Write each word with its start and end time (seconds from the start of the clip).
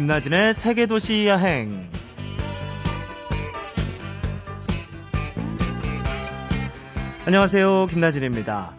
김나진의 0.00 0.54
세계도시 0.54 1.26
여행. 1.26 1.86
안녕하세요. 7.26 7.86
김나진입니다. 7.90 8.72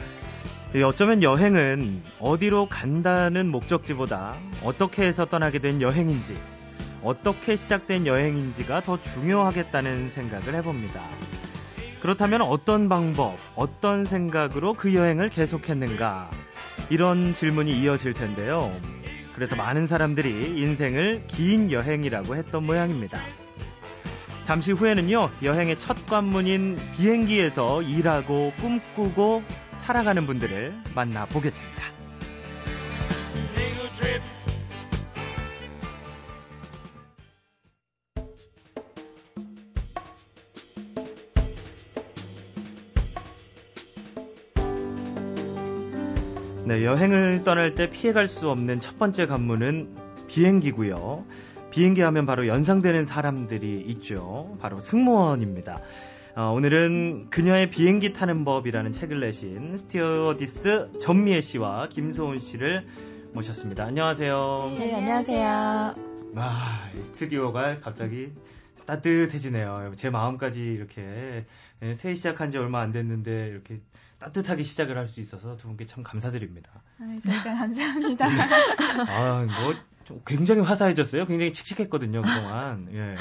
어쩌면 0.83 1.21
여행은 1.21 2.01
어디로 2.19 2.69
간다는 2.69 3.49
목적지보다 3.49 4.35
어떻게 4.63 5.03
해서 5.03 5.25
떠나게 5.25 5.59
된 5.59 5.79
여행인지, 5.79 6.35
어떻게 7.03 7.55
시작된 7.55 8.07
여행인지가 8.07 8.81
더 8.81 8.99
중요하겠다는 8.99 10.09
생각을 10.09 10.55
해봅니다. 10.55 11.03
그렇다면 11.99 12.41
어떤 12.41 12.89
방법, 12.89 13.37
어떤 13.55 14.05
생각으로 14.05 14.73
그 14.73 14.95
여행을 14.95 15.29
계속했는가? 15.29 16.31
이런 16.89 17.35
질문이 17.35 17.79
이어질 17.79 18.15
텐데요. 18.15 18.75
그래서 19.33 19.55
많은 19.55 19.87
사람들이 19.87 20.59
인생을 20.61 21.25
긴 21.27 21.71
여행이라고 21.71 22.35
했던 22.35 22.65
모양입니다. 22.65 23.21
잠시 24.43 24.71
후에는요, 24.71 25.29
여행의 25.43 25.77
첫 25.77 26.05
관문인 26.07 26.77
비행기에서 26.93 27.81
일하고 27.83 28.53
꿈꾸고 28.59 29.43
살아가는 29.73 30.25
분들을 30.25 30.75
만나보겠습니다. 30.95 31.90
네, 46.65 46.85
여행을 46.85 47.43
떠날 47.43 47.73
때 47.73 47.89
피해갈 47.89 48.27
수 48.27 48.49
없는 48.49 48.79
첫 48.79 48.99
번째 48.99 49.25
관문은 49.25 49.95
비행기고요. 50.27 51.25
비행기 51.71 52.01
하면 52.01 52.25
바로 52.27 52.45
연상되는 52.47 53.03
사람들이 53.03 53.81
있죠. 53.87 54.57
바로 54.61 54.79
승무원입니다. 54.79 55.81
어, 56.35 56.53
오늘은 56.55 57.29
그녀의 57.31 57.71
비행기 57.71 58.13
타는 58.13 58.45
법이라는 58.45 58.91
책을 58.91 59.19
내신 59.19 59.75
스티어디스 59.75 60.99
전미애 60.99 61.41
씨와 61.41 61.89
김소은 61.89 62.37
씨를 62.37 62.85
모셨습니다. 63.33 63.85
안녕하세요. 63.85 64.71
네, 64.77 64.95
안녕하세요. 64.95 65.95
와, 66.35 66.53
스튜디오가 67.01 67.79
갑자기 67.79 68.31
따뜻해지네요. 68.85 69.93
제 69.95 70.09
마음까지 70.09 70.61
이렇게 70.61 71.45
예, 71.81 71.93
새해 71.95 72.13
시작한 72.13 72.51
지 72.51 72.57
얼마 72.59 72.81
안 72.81 72.91
됐는데 72.91 73.47
이렇게 73.47 73.81
따뜻하게 74.21 74.63
시작을 74.63 74.97
할 74.97 75.07
수 75.07 75.19
있어서 75.19 75.57
두 75.57 75.67
분께 75.67 75.85
참 75.85 76.03
감사드립니다. 76.03 76.69
아, 76.99 77.03
저희가 77.23 77.55
감사합니다. 77.57 78.25
아, 79.09 79.45
뭐 79.45 80.21
굉장히 80.25 80.61
화사해졌어요. 80.61 81.25
굉장히 81.25 81.51
칙칙했거든요, 81.51 82.21
그동안. 82.21 82.87
예. 82.93 83.15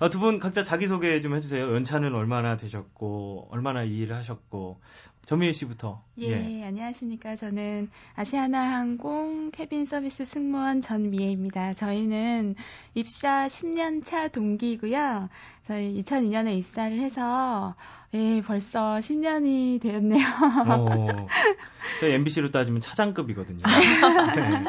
아, 0.00 0.08
두 0.08 0.18
분 0.20 0.38
각자 0.38 0.62
자기소개 0.62 1.20
좀 1.20 1.34
해주세요. 1.34 1.74
연차는 1.74 2.14
얼마나 2.14 2.56
되셨고, 2.56 3.48
얼마나 3.50 3.82
일을 3.82 4.14
하셨고. 4.16 4.78
전미애 5.26 5.52
씨부터. 5.52 6.02
예, 6.18 6.60
예, 6.60 6.64
안녕하십니까. 6.64 7.36
저는 7.36 7.88
아시아나항공 8.16 9.52
캐빈 9.52 9.84
서비스 9.84 10.24
승무원 10.24 10.80
전미애입니다. 10.80 11.74
저희는 11.74 12.56
입사 12.94 13.46
10년 13.46 14.04
차 14.04 14.26
동기고요. 14.28 15.28
저희 15.62 16.02
2002년에 16.02 16.56
입사를 16.58 16.98
해서 16.98 17.76
예, 18.14 18.42
벌써 18.44 18.96
10년이 18.96 19.80
되었네요. 19.80 20.26
어, 20.66 21.26
저희 22.00 22.12
MBC로 22.14 22.50
따지면 22.50 22.80
차장급이거든요. 22.80 23.60
네. 24.34 24.64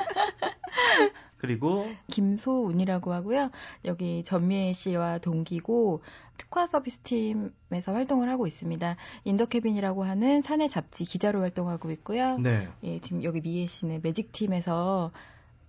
그리고 1.41 1.89
김소운이라고 2.11 3.11
하고요. 3.13 3.49
여기 3.85 4.23
전미애 4.23 4.73
씨와 4.73 5.17
동기고 5.17 6.03
특화 6.37 6.67
서비스 6.67 6.99
팀에서 6.99 7.93
활동을 7.93 8.29
하고 8.29 8.45
있습니다. 8.45 8.95
In 9.23 9.34
the 9.34 9.50
Cabin이라고 9.50 10.03
하는 10.03 10.41
사내 10.41 10.67
잡지 10.67 11.03
기자로 11.03 11.41
활동하고 11.41 11.89
있고요. 11.91 12.37
네. 12.37 12.67
예, 12.83 12.99
지금 12.99 13.23
여기 13.23 13.41
미애 13.41 13.65
씨는 13.65 14.01
매직 14.03 14.31
팀에서 14.31 15.11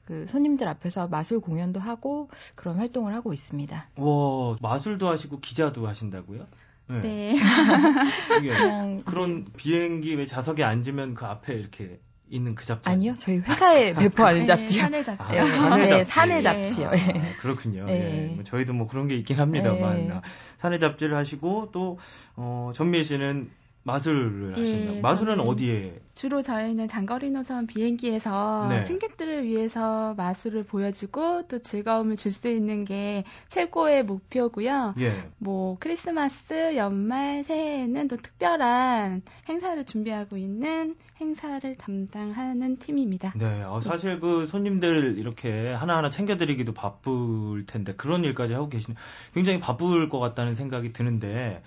그 0.05 0.27
손님들 0.27 0.69
앞에서 0.69 1.09
마술 1.09 1.41
공연도 1.41 1.81
하고 1.81 2.29
그런 2.55 2.77
활동을 2.77 3.15
하고 3.15 3.33
있습니다. 3.33 3.89
와, 3.97 4.57
마술도 4.61 5.09
하시고 5.09 5.41
기자도 5.41 5.89
하신다고요? 5.89 6.47
네. 6.89 7.01
네. 7.01 7.37
그냥 8.29 9.03
그런 9.05 9.47
비행기 9.57 10.17
왜 10.17 10.27
좌석에 10.27 10.65
앉으면 10.65 11.15
그 11.15 11.25
앞에 11.25 11.55
이렇게 11.55 11.99
있는 12.33 12.55
그 12.55 12.65
잡지 12.65 12.89
아니요, 12.89 13.15
저희 13.17 13.39
회사에 13.39 13.93
배포하는 13.95 14.41
네, 14.41 14.47
잡지요. 14.47 14.83
사내 14.83 15.03
잡지요. 15.03 15.41
아, 15.43 15.45
사내 15.45 15.89
잡지. 15.89 15.95
네, 15.97 16.05
사내 16.05 16.41
잡지요. 16.41 16.89
아, 16.89 17.39
그렇군요. 17.41 17.85
네. 17.85 18.31
예. 18.31 18.35
뭐 18.35 18.43
저희도 18.43 18.73
뭐 18.73 18.87
그런 18.87 19.07
게 19.07 19.17
있긴 19.17 19.39
합니다만 19.39 20.09
네. 20.09 20.21
사내 20.57 20.79
잡지를 20.79 21.17
하시고 21.17 21.71
또 21.73 21.99
어, 22.35 22.71
전미애 22.75 23.03
씨는 23.03 23.51
마술을 23.85 24.53
하신다. 24.57 24.95
예, 24.95 25.01
마술은 25.01 25.41
어디에? 25.41 26.01
주로 26.15 26.43
저희는 26.43 26.89
장거리 26.89 27.31
노선 27.31 27.67
비행기에서 27.67 28.69
네. 28.69 28.83
승객들을 28.83 29.45
위해서 29.47 30.15
마술을 30.15 30.65
보여주고 30.65 31.49
또 31.49 31.59
즐거움을 31.59 32.17
줄 32.17 32.33
수 32.33 32.49
있는 32.49 32.85
게 32.85 33.25
최고의 33.49 34.05
목표고요. 34.05 34.95
예. 34.99 35.13
뭐 35.39 35.77
크리스마스, 35.79 36.77
연말, 36.77 37.45
새해에는 37.45 38.09
또 38.09 38.17
특별한 38.17 39.23
행사를 39.49 39.85
준비하고 39.85 40.39
있는 40.39 40.97
행사를 41.21 41.77
담당하는 41.77 42.79
팀입니다. 42.79 43.35
네, 43.37 43.63
어, 43.63 43.81
사실 43.83 44.19
그 44.19 44.47
손님들 44.47 45.19
이렇게 45.19 45.73
하나하나 45.73 46.09
챙겨드리기도 46.09 46.73
바쁠 46.73 47.67
텐데 47.67 47.95
그런 47.95 48.25
일까지 48.25 48.55
하고 48.55 48.69
계시는 48.69 48.97
굉장히 49.35 49.61
바쁠 49.61 50.09
것 50.09 50.19
같다는 50.19 50.55
생각이 50.55 50.93
드는데. 50.93 51.63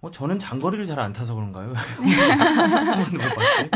어, 0.00 0.10
저는 0.12 0.38
장거리를 0.38 0.86
잘 0.86 0.98
안 1.00 1.12
타서 1.12 1.34
그런가요? 1.34 1.72
한 1.74 3.04
번도 3.04 3.20
못 3.20 3.34
봤지. 3.34 3.70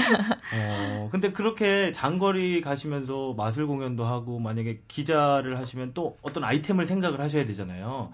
어, 0.51 1.09
근데 1.13 1.33
그렇게 1.33 1.93
장거리 1.93 2.61
가시면서 2.61 3.35
마술 3.35 3.67
공연도 3.67 4.05
하고 4.05 4.39
만약에 4.39 4.83
기자를 4.89 5.59
하시면 5.59 5.95
또 5.95 6.19
어떤 6.23 6.45
아이템을 6.45 6.87
생각을 6.87 7.21
하셔야 7.21 7.45
되잖아요. 7.47 8.13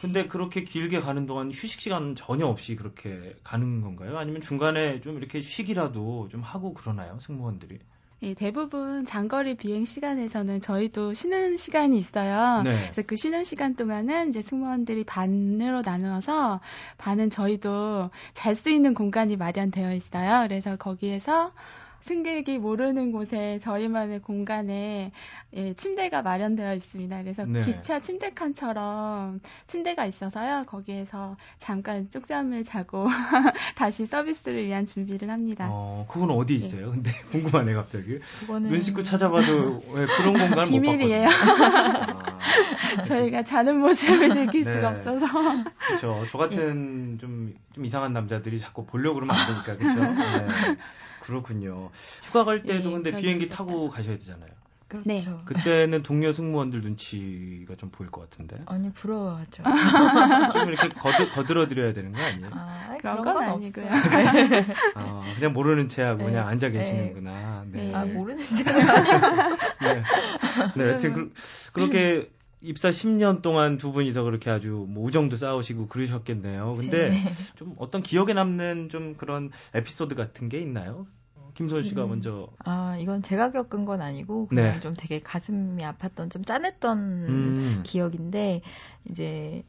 근데 0.00 0.26
그렇게 0.26 0.64
길게 0.64 1.00
가는 1.00 1.26
동안 1.26 1.50
휴식 1.52 1.80
시간 1.80 2.14
전혀 2.16 2.46
없이 2.46 2.76
그렇게 2.76 3.34
가는 3.44 3.80
건가요? 3.80 4.18
아니면 4.18 4.40
중간에 4.40 5.00
좀 5.00 5.16
이렇게 5.16 5.40
쉬기라도 5.42 6.28
좀 6.30 6.42
하고 6.42 6.74
그러나요? 6.74 7.18
승무원들이? 7.20 7.78
예, 8.24 8.34
대부분 8.34 9.04
장거리 9.04 9.56
비행 9.56 9.84
시간에서는 9.84 10.60
저희도 10.60 11.12
쉬는 11.12 11.56
시간이 11.56 11.98
있어요. 11.98 12.62
네. 12.62 12.82
그래서 12.82 13.02
그 13.04 13.16
쉬는 13.16 13.42
시간 13.42 13.74
동안은 13.74 14.28
이제 14.28 14.40
승무원들이 14.42 15.02
반으로 15.04 15.82
나누어서 15.84 16.60
반은 16.98 17.30
저희도 17.30 18.10
잘 18.32 18.54
수 18.54 18.70
있는 18.70 18.94
공간이 18.94 19.36
마련되어 19.36 19.92
있어요. 19.94 20.46
그래서 20.46 20.76
거기에서 20.76 21.52
승객이 22.02 22.58
모르는 22.58 23.12
곳에 23.12 23.58
저희만의 23.60 24.20
공간에 24.20 25.12
예, 25.54 25.74
침대가 25.74 26.22
마련되어 26.22 26.74
있습니다. 26.74 27.22
그래서 27.22 27.44
네. 27.44 27.62
기차 27.62 28.00
침대 28.00 28.30
칸처럼 28.30 29.40
침대가 29.66 30.04
있어서요. 30.04 30.64
거기에서 30.66 31.36
잠깐 31.58 32.10
쪽잠을 32.10 32.64
자고 32.64 33.06
다시 33.76 34.06
서비스를 34.06 34.66
위한 34.66 34.84
준비를 34.84 35.30
합니다. 35.30 35.68
어, 35.70 36.06
그건 36.08 36.30
어디 36.30 36.54
예. 36.54 36.58
있어요? 36.58 36.88
예. 36.88 36.90
근데 36.90 37.12
궁금하네 37.30 37.74
갑자기. 37.74 38.18
그거는 38.40 38.70
눈 38.70 38.80
씻고 38.80 39.02
찾아봐도 39.02 39.82
왜 39.94 40.06
그런 40.06 40.38
공간 40.38 40.68
비밀이에요. 40.68 41.28
아, 42.98 43.02
저희가 43.02 43.42
자는 43.44 43.78
모습을 43.78 44.28
느낄 44.28 44.64
네. 44.64 44.74
수가 44.74 44.90
없어서. 44.90 45.26
그렇죠. 45.86 46.26
저 46.30 46.38
같은 46.38 47.14
예. 47.14 47.18
좀, 47.18 47.54
좀 47.74 47.84
이상한 47.84 48.12
남자들이 48.12 48.58
자꾸 48.58 48.84
보려고 48.86 49.14
그러면 49.20 49.36
안 49.36 49.46
되니까 49.46 49.76
그렇죠. 49.76 50.20
네. 50.20 50.76
그렇군요. 51.22 51.90
휴가 52.24 52.44
갈 52.44 52.62
때도 52.62 52.90
예, 52.90 52.92
근데 52.92 53.16
비행기 53.16 53.48
타고 53.48 53.88
가셔야 53.88 54.18
되잖아요. 54.18 54.50
그렇죠. 54.88 55.08
네. 55.08 55.22
그때는 55.46 56.02
동료 56.02 56.32
승무원들 56.32 56.82
눈치가 56.82 57.76
좀 57.76 57.90
보일 57.90 58.10
것 58.10 58.20
같은데. 58.22 58.58
아니 58.66 58.92
부러워하죠. 58.92 59.62
좀 60.52 60.68
이렇게 60.68 60.88
거드, 60.90 61.30
거들어 61.30 61.66
드려야 61.66 61.94
되는 61.94 62.12
거 62.12 62.20
아니에요? 62.20 62.50
아, 62.52 62.96
그런, 63.00 63.22
건, 63.22 63.34
건 63.34 63.42
아니고요. 63.42 63.86
아, 64.96 65.32
그냥 65.34 65.54
모르는 65.54 65.88
체하고 65.88 66.18
네. 66.18 66.24
그냥 66.24 66.48
앉아 66.48 66.68
계시는구나. 66.68 67.64
네. 67.68 67.86
네. 67.86 67.94
아 67.94 68.04
모르는 68.04 68.44
체. 68.44 68.64
네. 68.64 70.02
네. 70.76 70.98
지금 70.98 71.32
그, 71.72 71.80
렇게 71.80 72.28
입사 72.62 72.90
10년 72.90 73.42
동안 73.42 73.76
두 73.76 73.92
분이서 73.92 74.22
그렇게 74.22 74.50
아주 74.50 74.86
뭐 74.88 75.04
우정도 75.04 75.36
싸우시고 75.36 75.88
그러셨겠네요. 75.88 76.70
근데 76.76 77.10
네. 77.10 77.24
좀 77.56 77.74
어떤 77.78 78.02
기억에 78.02 78.34
남는 78.34 78.88
좀 78.88 79.14
그런 79.16 79.50
에피소드 79.74 80.14
같은 80.14 80.48
게 80.48 80.60
있나요? 80.60 81.06
김소연 81.54 81.82
씨가 81.82 82.04
음. 82.04 82.10
먼저. 82.10 82.48
아, 82.64 82.96
이건 82.98 83.22
제가 83.22 83.50
겪은 83.50 83.84
건 83.84 84.00
아니고 84.00 84.46
그냥 84.46 84.74
네. 84.74 84.80
좀 84.80 84.94
되게 84.96 85.20
가슴이 85.20 85.82
아팠던 85.82 86.30
좀 86.30 86.44
짠했던 86.44 86.98
음. 86.98 87.80
기억인데 87.84 88.62
이제 89.08 89.62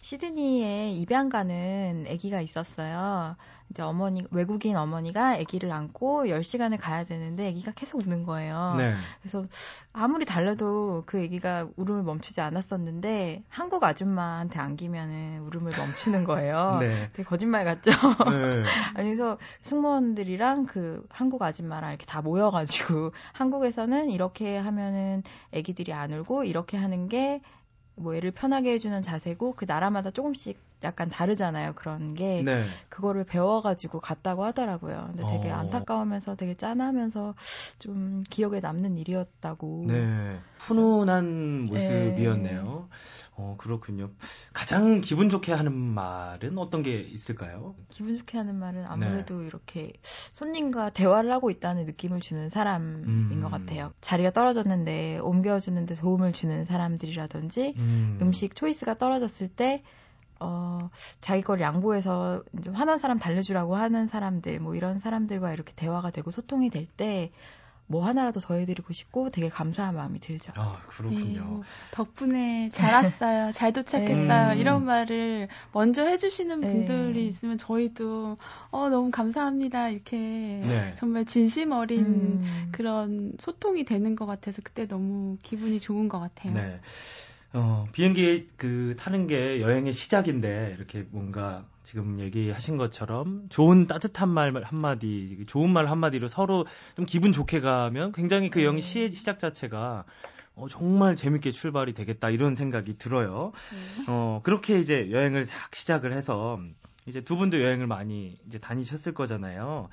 시드니에 0.00 0.92
입양 0.92 1.28
가는 1.28 2.06
아기가 2.08 2.40
있었어요. 2.40 3.36
이제 3.70 3.82
어머니 3.82 4.24
외국인 4.30 4.76
어머니가 4.76 5.32
아기를 5.32 5.70
안고 5.70 6.24
10시간을 6.26 6.78
가야 6.80 7.04
되는데 7.04 7.48
아기가 7.48 7.72
계속 7.72 8.00
우는 8.06 8.24
거예요. 8.24 8.76
네. 8.78 8.94
그래서 9.20 9.44
아무리 9.92 10.24
달래도 10.24 11.02
그 11.04 11.22
아기가 11.22 11.68
울음을 11.76 12.02
멈추지 12.02 12.40
않았었는데 12.40 13.42
한국 13.48 13.84
아줌마한테 13.84 14.58
안기면은 14.58 15.40
울음을 15.40 15.72
멈추는 15.76 16.24
거예요. 16.24 16.78
네. 16.80 17.10
되게 17.12 17.24
거짓말 17.24 17.64
같죠? 17.64 17.90
네. 18.30 18.62
아니 18.94 19.08
그래서 19.08 19.36
승무원들이랑 19.60 20.64
그 20.66 21.04
한국 21.10 21.42
아줌마랑 21.42 21.90
이렇게 21.90 22.06
다 22.06 22.22
모여 22.22 22.50
가지고 22.50 23.12
한국에서는 23.34 24.08
이렇게 24.08 24.56
하면은 24.56 25.22
아기들이 25.54 25.92
안 25.92 26.12
울고 26.12 26.44
이렇게 26.44 26.78
하는 26.78 27.08
게 27.08 27.42
뭐 27.98 28.14
애를 28.14 28.30
편하게 28.30 28.72
해주는 28.72 29.02
자세고 29.02 29.54
그 29.54 29.64
나라마다 29.66 30.10
조금씩 30.10 30.58
약간 30.84 31.08
다르잖아요. 31.08 31.72
그런 31.74 32.14
게 32.14 32.42
네. 32.44 32.64
그거를 32.88 33.24
배워가지고 33.24 34.00
갔다고 34.00 34.44
하더라고요. 34.44 35.10
근데 35.12 35.26
되게 35.26 35.50
어. 35.50 35.56
안타까우면서 35.56 36.36
되게 36.36 36.54
짠하면서 36.54 37.34
좀 37.78 38.22
기억에 38.30 38.60
남는 38.60 38.96
일이었다고. 38.96 39.84
네, 39.88 40.38
훈훈한 40.58 41.64
모습이었네요. 41.64 42.88
네. 42.90 42.96
어 43.36 43.54
그렇군요. 43.58 44.10
가장 44.52 45.00
기분 45.00 45.30
좋게 45.30 45.52
하는 45.52 45.72
말은 45.72 46.58
어떤 46.58 46.82
게 46.82 47.00
있을까요? 47.00 47.74
기분 47.88 48.16
좋게 48.18 48.36
하는 48.36 48.56
말은 48.56 48.84
아무래도 48.86 49.40
네. 49.40 49.46
이렇게 49.46 49.92
손님과 50.02 50.90
대화를 50.90 51.32
하고 51.32 51.50
있다는 51.50 51.84
느낌을 51.86 52.20
주는 52.20 52.48
사람인 52.48 53.04
음. 53.06 53.40
것 53.40 53.50
같아요. 53.50 53.92
자리가 54.00 54.30
떨어졌는데 54.32 55.18
옮겨주는데 55.18 55.94
도움을 55.94 56.32
주는 56.32 56.64
사람들이라든지 56.64 57.74
음. 57.76 58.18
음식 58.20 58.56
초이스가 58.56 58.98
떨어졌을 58.98 59.48
때 59.48 59.82
어, 60.40 60.90
자기 61.20 61.42
걸 61.42 61.60
양보해서 61.60 62.42
이제 62.58 62.70
화난 62.70 62.98
사람 62.98 63.18
달래주라고 63.18 63.76
하는 63.76 64.06
사람들, 64.06 64.60
뭐 64.60 64.74
이런 64.74 65.00
사람들과 65.00 65.52
이렇게 65.52 65.72
대화가 65.74 66.10
되고 66.10 66.30
소통이 66.30 66.70
될 66.70 66.86
때, 66.86 67.30
뭐 67.90 68.04
하나라도 68.04 68.38
더 68.40 68.54
해드리고 68.54 68.92
싶고 68.92 69.30
되게 69.30 69.48
감사한 69.48 69.94
마음이 69.94 70.20
들죠. 70.20 70.52
아, 70.56 70.78
그렇군요. 70.86 71.62
네, 71.62 71.62
덕분에 71.92 72.68
잘 72.70 72.92
왔어요. 72.92 73.50
잘 73.52 73.72
도착했어요. 73.72 74.54
네. 74.54 74.60
이런 74.60 74.84
말을 74.84 75.48
먼저 75.72 76.04
해주시는 76.04 76.60
네. 76.60 76.68
분들이 76.68 77.26
있으면 77.26 77.56
저희도, 77.56 78.36
어, 78.70 78.88
너무 78.90 79.10
감사합니다. 79.10 79.88
이렇게 79.88 80.18
네. 80.18 80.94
정말 80.98 81.24
진심 81.24 81.72
어린 81.72 82.04
음. 82.04 82.68
그런 82.72 83.32
소통이 83.38 83.84
되는 83.84 84.14
것 84.16 84.26
같아서 84.26 84.60
그때 84.62 84.86
너무 84.86 85.38
기분이 85.42 85.80
좋은 85.80 86.10
것 86.10 86.20
같아요. 86.20 86.52
네. 86.52 86.80
어, 87.52 87.86
비행기 87.92 88.48
그 88.56 88.94
타는 88.98 89.26
게 89.26 89.60
여행의 89.60 89.94
시작인데 89.94 90.74
이렇게 90.76 91.06
뭔가 91.10 91.64
지금 91.82 92.20
얘기하신 92.20 92.76
것처럼 92.76 93.46
좋은 93.48 93.86
따뜻한 93.86 94.28
말 94.28 94.62
한마디, 94.62 95.44
좋은 95.46 95.70
말 95.70 95.86
한마디로 95.86 96.28
서로 96.28 96.66
좀 96.96 97.06
기분 97.06 97.32
좋게 97.32 97.60
가면 97.60 98.12
굉장히 98.12 98.50
그 98.50 98.62
여행 98.62 98.80
시의 98.80 99.10
시작 99.10 99.38
자체가 99.38 100.04
어, 100.54 100.66
정말 100.68 101.16
재밌게 101.16 101.52
출발이 101.52 101.94
되겠다 101.94 102.30
이런 102.30 102.54
생각이 102.54 102.98
들어요. 102.98 103.52
네. 103.70 104.04
어, 104.08 104.40
그렇게 104.42 104.78
이제 104.80 105.10
여행을 105.10 105.46
싹 105.46 105.74
시작을 105.74 106.12
해서 106.12 106.60
이제 107.06 107.22
두 107.22 107.36
분도 107.36 107.62
여행을 107.62 107.86
많이 107.86 108.38
이제 108.46 108.58
다니셨을 108.58 109.14
거잖아요. 109.14 109.88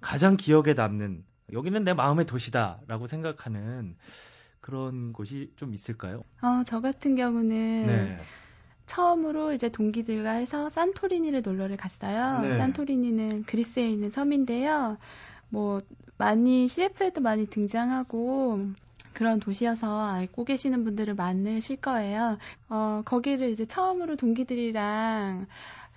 가장 0.00 0.36
기억에 0.36 0.74
남는 0.74 1.22
여기는 1.52 1.84
내 1.84 1.92
마음의 1.92 2.26
도시다라고 2.26 3.06
생각하는 3.06 3.94
그런 4.66 5.12
곳이 5.12 5.52
좀 5.54 5.74
있을까요? 5.74 6.24
어, 6.42 6.64
저 6.66 6.80
같은 6.80 7.14
경우는 7.14 7.86
네. 7.86 8.16
처음으로 8.86 9.52
이제 9.52 9.68
동기들과 9.68 10.32
해서 10.32 10.68
산토리니를 10.68 11.42
놀러를 11.42 11.76
갔어요. 11.76 12.42
네. 12.42 12.58
산토리니는 12.58 13.44
그리스에 13.44 13.88
있는 13.88 14.10
섬인데요. 14.10 14.98
뭐 15.50 15.78
많이 16.18 16.66
CF에도 16.66 17.20
많이 17.20 17.46
등장하고 17.46 18.66
그런 19.12 19.38
도시여서 19.38 20.08
알고 20.10 20.44
계시는 20.44 20.82
분들은 20.82 21.14
많으실 21.14 21.76
거예요. 21.76 22.36
어, 22.68 23.02
거기를 23.04 23.50
이제 23.50 23.66
처음으로 23.66 24.16
동기들이랑 24.16 25.46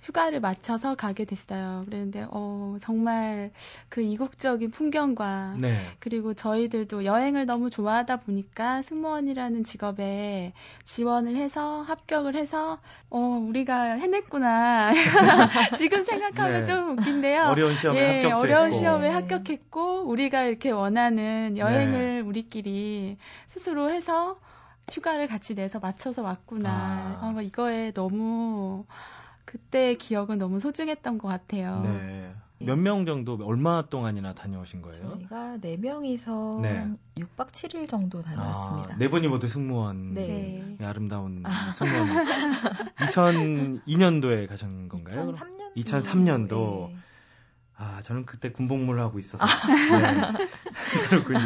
휴가를 0.02 0.40
맞춰서 0.40 0.94
가게 0.94 1.24
됐어요. 1.24 1.82
그랬는데 1.84 2.26
어 2.30 2.76
정말 2.80 3.50
그 3.88 4.00
이국적인 4.00 4.70
풍경과 4.70 5.54
네. 5.58 5.82
그리고 5.98 6.34
저희들도 6.34 7.04
여행을 7.04 7.46
너무 7.46 7.70
좋아하다 7.70 8.18
보니까 8.18 8.82
승무원이라는 8.82 9.64
직업에 9.64 10.52
지원을 10.84 11.36
해서 11.36 11.82
합격을 11.82 12.34
해서 12.34 12.78
어 13.10 13.18
우리가 13.18 13.92
해냈구나. 13.92 14.92
지금 15.76 16.02
생각하면 16.02 16.60
네. 16.60 16.64
좀 16.64 16.98
웃긴데요. 16.98 17.42
어려운 17.44 17.76
시험에 17.76 18.00
예, 18.00 18.12
합격했고 18.22 18.38
어려운 18.38 18.70
시험에 18.70 19.08
네. 19.08 19.14
합격했고 19.14 20.02
우리가 20.08 20.44
이렇게 20.44 20.70
원하는 20.70 21.56
여행을 21.58 22.14
네. 22.14 22.20
우리끼리 22.20 23.18
스스로 23.46 23.90
해서 23.90 24.38
휴가를 24.90 25.28
같이 25.28 25.54
내서 25.54 25.78
맞춰서 25.78 26.22
왔구나. 26.22 26.70
아. 27.20 27.32
어, 27.36 27.42
이거에 27.42 27.92
너무 27.92 28.84
그때 29.50 29.94
기억은 29.94 30.38
너무 30.38 30.60
소중했던 30.60 31.18
것 31.18 31.26
같아요. 31.26 31.80
네. 31.82 32.32
예. 32.60 32.64
몇명 32.64 33.04
정도 33.04 33.36
얼마 33.44 33.82
동안이나 33.82 34.32
다녀오신 34.32 34.80
거예요? 34.80 35.10
저희가 35.10 35.56
4명이서 35.60 36.60
네. 36.60 36.86
6박 37.16 37.48
7일 37.48 37.88
정도 37.88 38.22
다녀왔습니다. 38.22 38.94
아, 38.94 38.96
네 38.96 39.10
분이 39.10 39.26
모두 39.26 39.48
승무원. 39.48 40.14
네. 40.14 40.76
네. 40.78 40.86
아름다운 40.86 41.42
아. 41.44 41.72
승무원. 41.72 42.26
2002년도에 42.94 44.46
가신 44.46 44.88
건가요? 44.88 45.32
2003년도. 45.32 45.74
2003년도. 45.76 46.90
네. 47.80 47.86
아, 47.86 48.02
저는 48.02 48.26
그때 48.26 48.52
군복무를 48.52 49.00
하고 49.00 49.18
있어서. 49.18 49.42
아. 49.42 50.32
네. 50.36 50.46
그렇군요. 51.08 51.40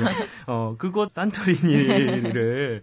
어, 0.46 0.74
그곳 0.76 1.12
산토리니를 1.12 2.82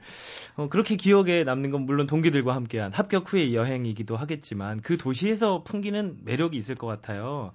어, 0.56 0.70
그렇게 0.70 0.96
기억에 0.96 1.44
남는 1.44 1.72
건 1.72 1.82
물론 1.82 2.08
동기들과 2.08 2.56
함께한 2.56 2.94
합격 2.94 3.32
후의 3.32 3.54
여행이기도 3.54 4.16
하겠지만 4.16 4.80
그 4.82 4.98
도시에서 4.98 5.64
풍기는 5.64 6.20
매력이 6.24 6.58
있을 6.58 6.76
것 6.76 6.88
같아요. 6.88 7.52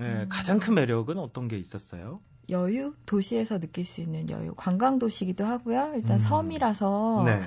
예, 0.00 0.02
음. 0.02 0.26
가장 0.28 0.58
큰 0.58 0.74
매력은 0.74 1.16
어떤 1.18 1.46
게 1.48 1.56
있었어요? 1.56 2.20
여유? 2.50 2.94
도시에서 3.06 3.58
느낄 3.60 3.84
수 3.84 4.00
있는 4.00 4.28
여유. 4.30 4.52
관광 4.56 4.98
도시기도 4.98 5.44
하고요. 5.44 5.92
일단 5.96 6.16
음. 6.16 6.18
섬이라서 6.18 7.22
네. 7.24 7.42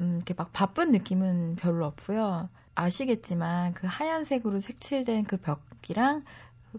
음, 0.00 0.16
이렇게 0.16 0.34
막 0.34 0.52
바쁜 0.52 0.90
느낌은 0.90 1.56
별로 1.56 1.86
없고요. 1.86 2.48
아시겠지만 2.74 3.74
그 3.74 3.86
하얀색으로 3.88 4.60
색칠된 4.60 5.24
그 5.24 5.36
벽이랑 5.38 6.22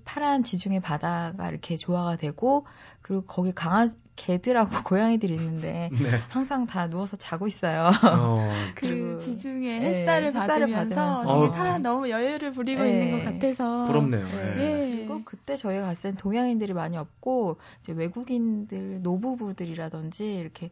파란 0.06 0.44
지중해 0.44 0.80
바다가 0.82 1.50
이렇게 1.50 1.76
조화가 1.76 2.18
되고 2.18 2.66
그리고 3.02 3.24
거기 3.26 3.52
강아 3.54 3.88
개들하고 4.16 4.70
고양이들이 4.84 5.34
있는데 5.34 5.90
네. 5.94 6.20
항상 6.30 6.68
다 6.68 6.90
누워서 6.90 7.16
자고 7.16 7.48
있어요. 7.48 7.90
어. 8.18 8.50
그 8.76 9.18
지중해 9.20 9.80
네, 9.80 9.90
햇살을, 9.90 10.34
네, 10.34 10.40
받으면서, 10.40 10.96
받으면서. 10.96 11.22
어. 11.22 11.52
다 11.52 11.78
너무 11.80 12.10
여유를 12.10 12.52
부리고 12.52 12.84
네. 12.84 12.90
있는 12.90 13.12
것 13.12 13.24
같아서 13.24 13.86
부럽네요. 13.86 14.28
네. 14.28 14.56
네. 14.56 14.90
그리고 15.10 15.22
그때 15.24 15.56
저희가 15.56 15.86
갔을 15.86 16.12
땐 16.12 16.18
동양인들이 16.18 16.74
많이 16.74 16.98
없고 16.98 17.58
이제 17.80 17.94
외국인들 17.94 19.02
노부부들이라든지 19.02 20.36
이렇게 20.36 20.70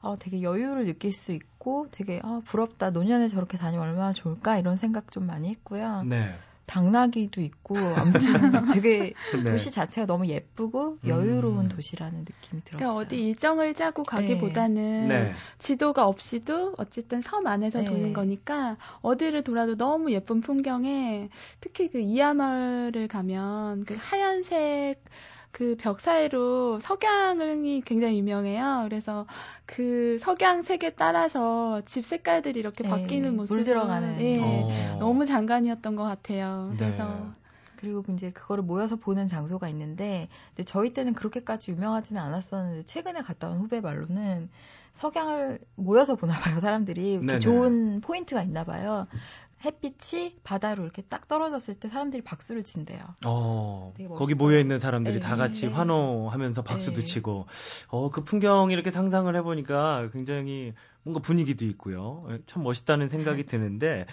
어, 0.00 0.18
되게 0.18 0.42
여유를 0.42 0.84
느낄 0.84 1.12
수 1.12 1.32
있고 1.32 1.86
되게 1.92 2.20
어, 2.24 2.42
부럽다 2.44 2.90
노년에 2.90 3.28
저렇게 3.28 3.56
다니면 3.56 3.88
얼마나 3.88 4.12
좋을까 4.12 4.58
이런 4.58 4.76
생각 4.76 5.10
좀 5.12 5.26
많이 5.26 5.48
했고요. 5.50 6.02
네. 6.02 6.34
당나귀도 6.68 7.40
있고 7.40 7.76
아무튼 7.96 8.20
되게 8.80 9.14
네. 9.42 9.50
도시 9.50 9.70
자체가 9.70 10.06
너무 10.06 10.26
예쁘고 10.28 10.98
여유로운 11.06 11.64
음. 11.64 11.68
도시라는 11.68 12.20
느낌이 12.20 12.62
들었어요. 12.62 12.78
그러니까 12.78 12.94
어디 12.94 13.16
일정을 13.16 13.74
짜고 13.74 14.04
가기보다는 14.04 15.08
네. 15.08 15.24
네. 15.24 15.32
지도가 15.58 16.06
없이도 16.06 16.74
어쨌든 16.76 17.20
섬 17.20 17.46
안에서 17.46 17.80
네. 17.80 17.84
도는 17.86 18.12
거니까 18.12 18.76
어디를 19.00 19.42
돌아도 19.42 19.76
너무 19.76 20.12
예쁜 20.12 20.40
풍경에 20.40 21.30
특히 21.60 21.88
그 21.88 21.98
이하마을을 21.98 23.08
가면 23.08 23.84
그 23.84 23.96
하얀색 23.98 25.02
그 25.50 25.76
벽 25.76 26.00
사이로 26.00 26.78
석양이 26.80 27.80
굉장히 27.82 28.18
유명해요. 28.18 28.82
그래서 28.84 29.26
그 29.66 30.18
석양 30.20 30.62
색에 30.62 30.90
따라서 30.90 31.82
집 31.84 32.04
색깔들이 32.04 32.58
이렇게 32.58 32.84
네, 32.84 32.90
바뀌는 32.90 33.36
모습 33.36 33.56
물 33.56 33.64
들어가는 33.64 34.16
네, 34.16 34.40
어. 34.40 34.98
너무 34.98 35.24
장관이었던 35.24 35.96
것 35.96 36.04
같아요. 36.04 36.72
그래서 36.76 37.04
네. 37.04 37.38
그리고 37.76 38.02
이제 38.12 38.30
그거를 38.32 38.64
모여서 38.64 38.96
보는 38.96 39.28
장소가 39.28 39.68
있는데 39.68 40.28
근데 40.50 40.64
저희 40.64 40.92
때는 40.92 41.14
그렇게까지 41.14 41.70
유명하지는 41.70 42.20
않았었는데 42.20 42.84
최근에 42.84 43.20
갔다 43.20 43.48
온 43.48 43.58
후배 43.58 43.80
말로는 43.80 44.50
석양을 44.94 45.60
모여서 45.76 46.16
보나 46.16 46.36
봐요 46.40 46.58
사람들이 46.58 47.20
좋은 47.40 48.00
포인트가 48.00 48.42
있나 48.42 48.64
봐요. 48.64 49.06
햇빛이 49.64 50.36
바다로 50.44 50.84
이렇게 50.84 51.02
딱 51.02 51.26
떨어졌을 51.26 51.74
때 51.74 51.88
사람들이 51.88 52.22
박수를 52.22 52.62
친대요. 52.62 53.00
어, 53.24 53.92
거기 54.16 54.34
모여 54.34 54.58
있는 54.58 54.78
사람들이 54.78 55.14
네, 55.14 55.20
다 55.20 55.36
같이 55.36 55.66
네. 55.66 55.72
환호하면서 55.72 56.62
박수도 56.62 57.00
네. 57.00 57.02
치고, 57.02 57.46
어, 57.88 58.10
그 58.10 58.22
풍경 58.22 58.70
이렇게 58.70 58.90
상상을 58.90 59.34
해보니까 59.34 60.10
굉장히 60.12 60.74
뭔가 61.02 61.20
분위기도 61.20 61.64
있고요. 61.66 62.26
예, 62.30 62.38
참 62.46 62.62
멋있다는 62.62 63.08
생각이 63.08 63.44
드는데, 63.46 64.06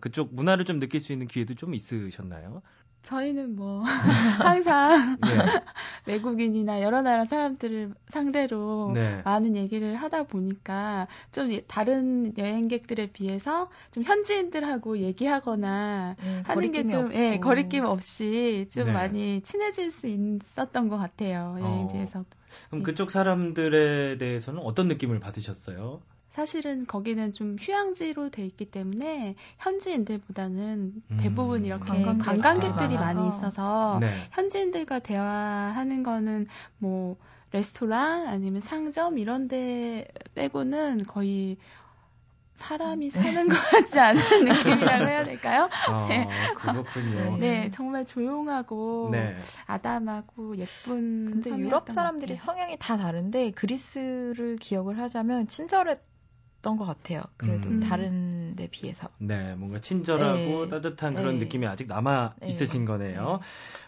그쪽 0.00 0.34
문화를 0.34 0.64
좀 0.64 0.78
느낄 0.78 1.00
수 1.00 1.12
있는 1.12 1.26
기회도 1.26 1.54
좀 1.54 1.74
있으셨나요? 1.74 2.62
저희는 3.06 3.54
뭐 3.56 3.82
항상 4.42 5.16
네. 5.20 5.28
외국인이나 6.06 6.82
여러 6.82 7.02
나라 7.02 7.24
사람들을 7.24 7.94
상대로 8.08 8.92
네. 8.94 9.22
많은 9.24 9.56
얘기를 9.56 9.96
하다 9.96 10.24
보니까 10.24 11.06
좀 11.32 11.50
다른 11.68 12.36
여행객들에 12.36 13.12
비해서 13.12 13.70
좀 13.92 14.02
현지인들하고 14.04 14.98
얘기하거나 14.98 16.16
네, 16.18 16.42
하는 16.44 16.72
게 16.72 16.82
좀 16.84 17.12
예, 17.14 17.38
거리낌 17.38 17.84
없이 17.84 18.68
좀 18.70 18.86
네. 18.86 18.92
많이 18.92 19.40
친해질 19.42 19.90
수 19.90 20.06
있었던 20.08 20.88
것 20.88 20.98
같아요 20.98 21.56
여행지에서. 21.60 22.20
어, 22.20 22.24
그럼 22.70 22.82
그쪽 22.82 23.10
사람들에 23.10 24.18
대해서는 24.18 24.60
어떤 24.62 24.88
느낌을 24.88 25.20
받으셨어요? 25.20 26.02
사실은 26.36 26.84
거기는 26.86 27.32
좀 27.32 27.56
휴양지로 27.58 28.28
돼 28.28 28.44
있기 28.44 28.66
때문에 28.66 29.36
현지인들보다는 29.56 30.92
음. 31.10 31.16
대부분 31.18 31.64
이렇게 31.64 32.04
관광객. 32.18 32.76
들이 32.76 32.94
많이 32.94 33.26
있어서 33.26 33.98
네. 34.02 34.06
현지인들과 34.32 34.98
대화하는 34.98 36.02
거는 36.02 36.46
뭐 36.76 37.16
레스토랑 37.52 38.28
아니면 38.28 38.60
상점 38.60 39.16
이런 39.16 39.48
데 39.48 40.06
빼고는 40.34 41.04
거의 41.04 41.56
사람이 42.54 43.08
사는 43.08 43.48
것 43.48 43.56
같지 43.56 43.98
않은 43.98 44.20
느낌이라고 44.44 45.08
해야 45.08 45.24
될까요? 45.24 45.70
어, 45.88 46.06
네. 46.10 46.28
그렇군요. 46.54 47.36
네, 47.38 47.70
정말 47.70 48.04
조용하고 48.04 49.08
네. 49.10 49.34
아담하고 49.66 50.58
예쁜. 50.58 51.30
근데 51.30 51.56
유럽 51.56 51.88
사람들이 51.90 52.36
성향이 52.36 52.76
다 52.78 52.98
다른데 52.98 53.52
그리스를 53.52 54.56
기억을 54.56 54.98
하자면 54.98 55.46
친절했 55.46 56.15
있었던 56.66 56.76
것 56.76 56.84
같아요. 56.84 57.22
그래도 57.36 57.68
음. 57.68 57.80
다른 57.80 58.56
데 58.56 58.66
비해서. 58.68 59.08
네, 59.18 59.54
뭔가 59.54 59.80
친절하고 59.80 60.64
네. 60.64 60.68
따뜻한 60.68 61.14
그런 61.14 61.38
네. 61.38 61.44
느낌이 61.44 61.66
아직 61.66 61.86
남아 61.86 62.34
네. 62.40 62.48
있으신 62.48 62.84
거네요. 62.84 63.38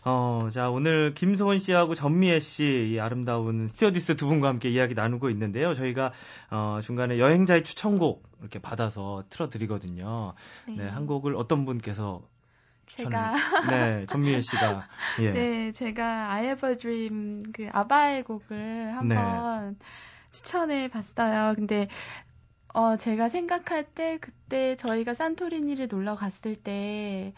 어, 0.04 0.48
자, 0.52 0.70
오늘 0.70 1.12
김소원 1.12 1.58
씨하고 1.58 1.96
전미애 1.96 2.38
씨, 2.38 2.92
이 2.92 3.00
아름다운 3.00 3.66
스튜어디스 3.66 4.16
두 4.16 4.28
분과 4.28 4.46
함께 4.46 4.70
이야기 4.70 4.94
나누고 4.94 5.28
있는데요. 5.30 5.74
저희가, 5.74 6.12
어, 6.50 6.78
중간에 6.82 7.18
여행자의 7.18 7.64
추천곡 7.64 8.22
이렇게 8.40 8.60
받아서 8.60 9.24
틀어드리거든요. 9.28 10.34
네, 10.68 10.76
네한 10.76 11.06
곡을 11.06 11.34
어떤 11.34 11.64
분께서 11.64 12.22
제가 12.86 13.34
네 13.68 14.06
전미애 14.06 14.40
씨가 14.40 14.88
예. 15.20 15.32
네 15.32 15.72
제가 15.72 16.30
I 16.32 16.44
Have 16.44 16.70
a 16.70 16.78
Dream 16.78 17.42
그 17.52 17.68
아바의 17.70 18.22
곡을 18.22 18.96
한번 18.96 19.76
네. 19.78 19.86
추천해 20.30 20.88
봤어요. 20.88 21.54
근데 21.54 21.88
어, 22.74 22.96
제가 22.96 23.28
생각할 23.28 23.84
때 23.84 24.18
그때 24.18 24.76
저희가 24.76 25.14
산토리니를 25.14 25.88
놀러 25.88 26.14
갔을 26.16 26.54
때 26.56 27.32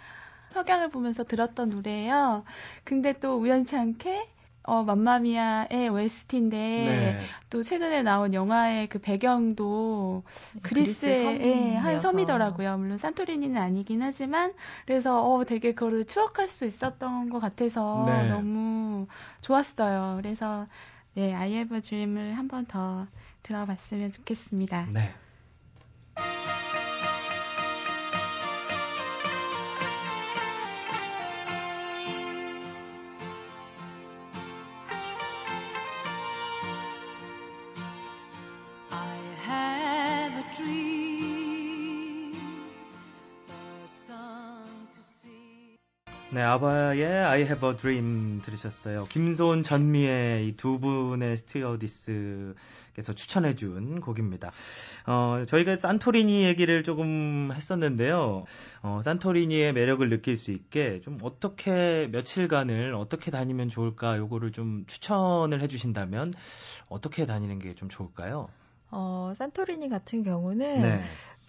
석양을 0.50 0.90
보면서 0.90 1.24
들었던 1.24 1.70
노래예요. 1.70 2.44
근데 2.84 3.12
또 3.20 3.38
우연치 3.38 3.76
않게 3.76 4.28
어, 4.64 4.84
맘마미아의 4.84 5.88
OST인데 5.90 7.16
네. 7.16 7.20
또 7.50 7.62
최근에 7.62 8.02
나온 8.02 8.34
영화의 8.34 8.88
그 8.88 8.98
배경도 8.98 10.22
네, 10.54 10.60
그리스의 10.62 11.76
한 11.78 11.98
섬이더라고요. 11.98 12.76
물론 12.78 12.98
산토리니는 12.98 13.60
아니긴 13.60 14.02
하지만 14.02 14.52
그래서 14.86 15.22
어, 15.32 15.44
되게 15.44 15.74
그거를 15.74 16.04
추억할 16.04 16.48
수 16.48 16.64
있었던 16.66 17.30
것 17.30 17.40
같아서 17.40 18.04
네. 18.06 18.26
너무 18.28 19.06
좋았어요. 19.40 20.16
그래서 20.20 20.66
네, 21.14 21.34
I 21.34 21.52
Have 21.52 21.76
a 21.76 21.80
Dream을 21.80 22.36
한 22.36 22.48
번 22.48 22.66
더 22.66 23.06
들어봤으면 23.42 24.10
좋겠습니다. 24.10 24.86
네. 24.92 25.14
아바의 46.54 47.04
I 47.06 47.42
Have 47.42 47.68
a 47.68 47.76
Dream 47.76 48.42
들으셨어요. 48.42 49.06
김소은, 49.08 49.62
전미의 49.62 50.48
이 50.48 50.56
두 50.56 50.80
분의 50.80 51.36
스튜어디스께서 51.36 53.14
추천해준 53.14 54.00
곡입니다. 54.00 54.50
어, 55.06 55.44
저희가 55.46 55.76
산토리니 55.76 56.42
얘기를 56.44 56.82
조금 56.82 57.52
했었는데요. 57.54 58.44
어, 58.82 59.00
산토리니의 59.04 59.72
매력을 59.74 60.08
느낄 60.08 60.36
수 60.36 60.50
있게 60.50 61.00
좀 61.02 61.18
어떻게 61.22 62.08
며칠간을 62.10 62.94
어떻게 62.94 63.30
다니면 63.30 63.68
좋을까 63.68 64.18
요거를 64.18 64.50
좀 64.50 64.84
추천을 64.88 65.60
해주신다면 65.62 66.34
어떻게 66.88 67.26
다니는 67.26 67.60
게 67.60 67.74
좀 67.76 67.88
좋을까요? 67.88 68.48
어, 68.90 69.32
산토리니 69.36 69.88
같은 69.88 70.22
경우는 70.22 70.82
네. 70.82 71.02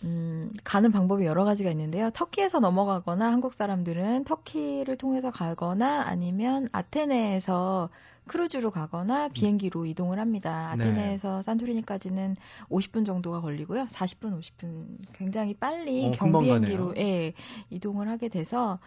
음, 0.04 0.52
가는 0.64 0.92
방법이 0.92 1.26
여러 1.26 1.44
가지가 1.46 1.70
있는데요. 1.72 2.10
터키에서 2.12 2.60
넘어가거나 2.60 3.32
한국 3.32 3.54
사람들은 3.54 4.24
터키를 4.24 4.98
통해서 4.98 5.32
가거나 5.32 6.04
아니면 6.08 6.70
아테네에서 6.72 7.90
크루즈로 8.28 8.72
가거나 8.72 9.28
비행기로 9.30 9.86
이동을 9.86 10.20
합니다. 10.20 10.74
네. 10.78 10.84
아테네에서 10.84 11.38
네. 11.38 11.44
산토리니까지는 11.44 12.36
50분 12.70 13.06
정도가 13.06 13.42
걸리고요. 13.42 13.86
40분, 13.86 14.40
50분 14.40 14.98
굉장히 15.14 15.54
빨리 15.54 16.08
어, 16.08 16.12
경비행기로 16.12 16.96
예, 16.98 17.34
이동을 17.70 18.10
하게 18.10 18.30
돼서 18.30 18.80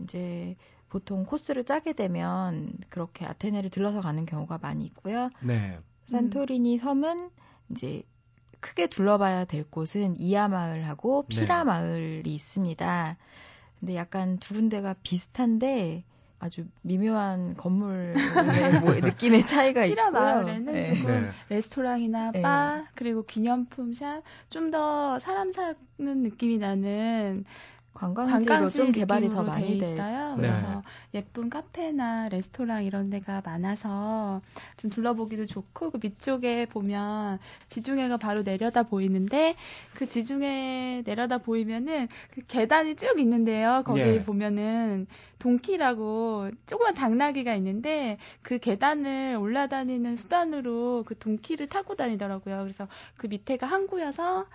이제 0.00 0.56
보통 0.88 1.24
코스를 1.24 1.64
짜게 1.64 1.92
되면 1.92 2.72
그렇게 2.88 3.24
아테네를 3.24 3.70
들러서 3.70 4.00
가는 4.00 4.26
경우가 4.26 4.58
많이 4.58 4.84
있고요. 4.86 5.30
네. 5.40 5.78
산토리니 6.06 6.78
섬은 6.78 7.30
이제 7.70 8.02
크게 8.60 8.86
둘러봐야 8.88 9.44
될 9.44 9.64
곳은 9.64 10.20
이하 10.20 10.48
마을하고 10.48 11.24
피라 11.28 11.58
네. 11.58 11.64
마을이 11.64 12.34
있습니다. 12.34 13.16
근데 13.78 13.94
약간 13.96 14.38
두 14.38 14.54
군데가 14.54 14.94
비슷한데 15.02 16.04
아주 16.38 16.66
미묘한 16.82 17.54
건물의 17.56 18.14
뭐 18.82 18.94
느낌의 18.94 19.46
차이가 19.46 19.84
있고요. 19.84 19.94
피라 19.94 20.10
마을에는 20.10 20.72
네. 20.72 20.94
조금 20.94 21.22
네. 21.22 21.30
레스토랑이나 21.50 22.32
네. 22.32 22.42
바 22.42 22.84
그리고 22.94 23.24
기념품 23.24 23.92
샵 23.92 24.22
좀 24.48 24.70
더 24.70 25.18
사람 25.18 25.52
사는 25.52 25.76
느낌이 25.98 26.58
나는 26.58 27.44
관광지로 27.92 28.68
좀 28.70 28.92
개발이 28.92 29.28
더 29.30 29.42
많이 29.42 29.78
돼 29.78 29.92
있어요. 29.92 30.36
네. 30.36 30.48
그래서 30.48 30.82
예쁜 31.12 31.50
카페나 31.50 32.28
레스토랑 32.28 32.84
이런 32.84 33.10
데가 33.10 33.42
많아서 33.44 34.40
좀 34.76 34.90
둘러보기도 34.90 35.46
좋고 35.46 35.90
그 35.90 35.98
밑쪽에 36.00 36.66
보면 36.66 37.38
지중해가 37.68 38.16
바로 38.16 38.42
내려다 38.42 38.84
보이는데 38.84 39.56
그 39.94 40.06
지중해 40.06 41.02
내려다 41.04 41.38
보이면은 41.38 42.08
그 42.30 42.42
계단이 42.46 42.94
쭉 42.94 43.18
있는데요. 43.18 43.82
거기 43.84 44.00
예. 44.00 44.22
보면은 44.22 45.06
동키라고 45.40 46.50
조그만 46.66 46.94
당나귀가 46.94 47.54
있는데 47.56 48.18
그 48.42 48.58
계단을 48.58 49.36
올라다니는 49.36 50.16
수단으로 50.16 51.04
그 51.06 51.18
동키를 51.18 51.68
타고 51.68 51.96
다니더라고요. 51.96 52.58
그래서 52.60 52.86
그 53.16 53.26
밑에가 53.26 53.66
항구여서 53.66 54.46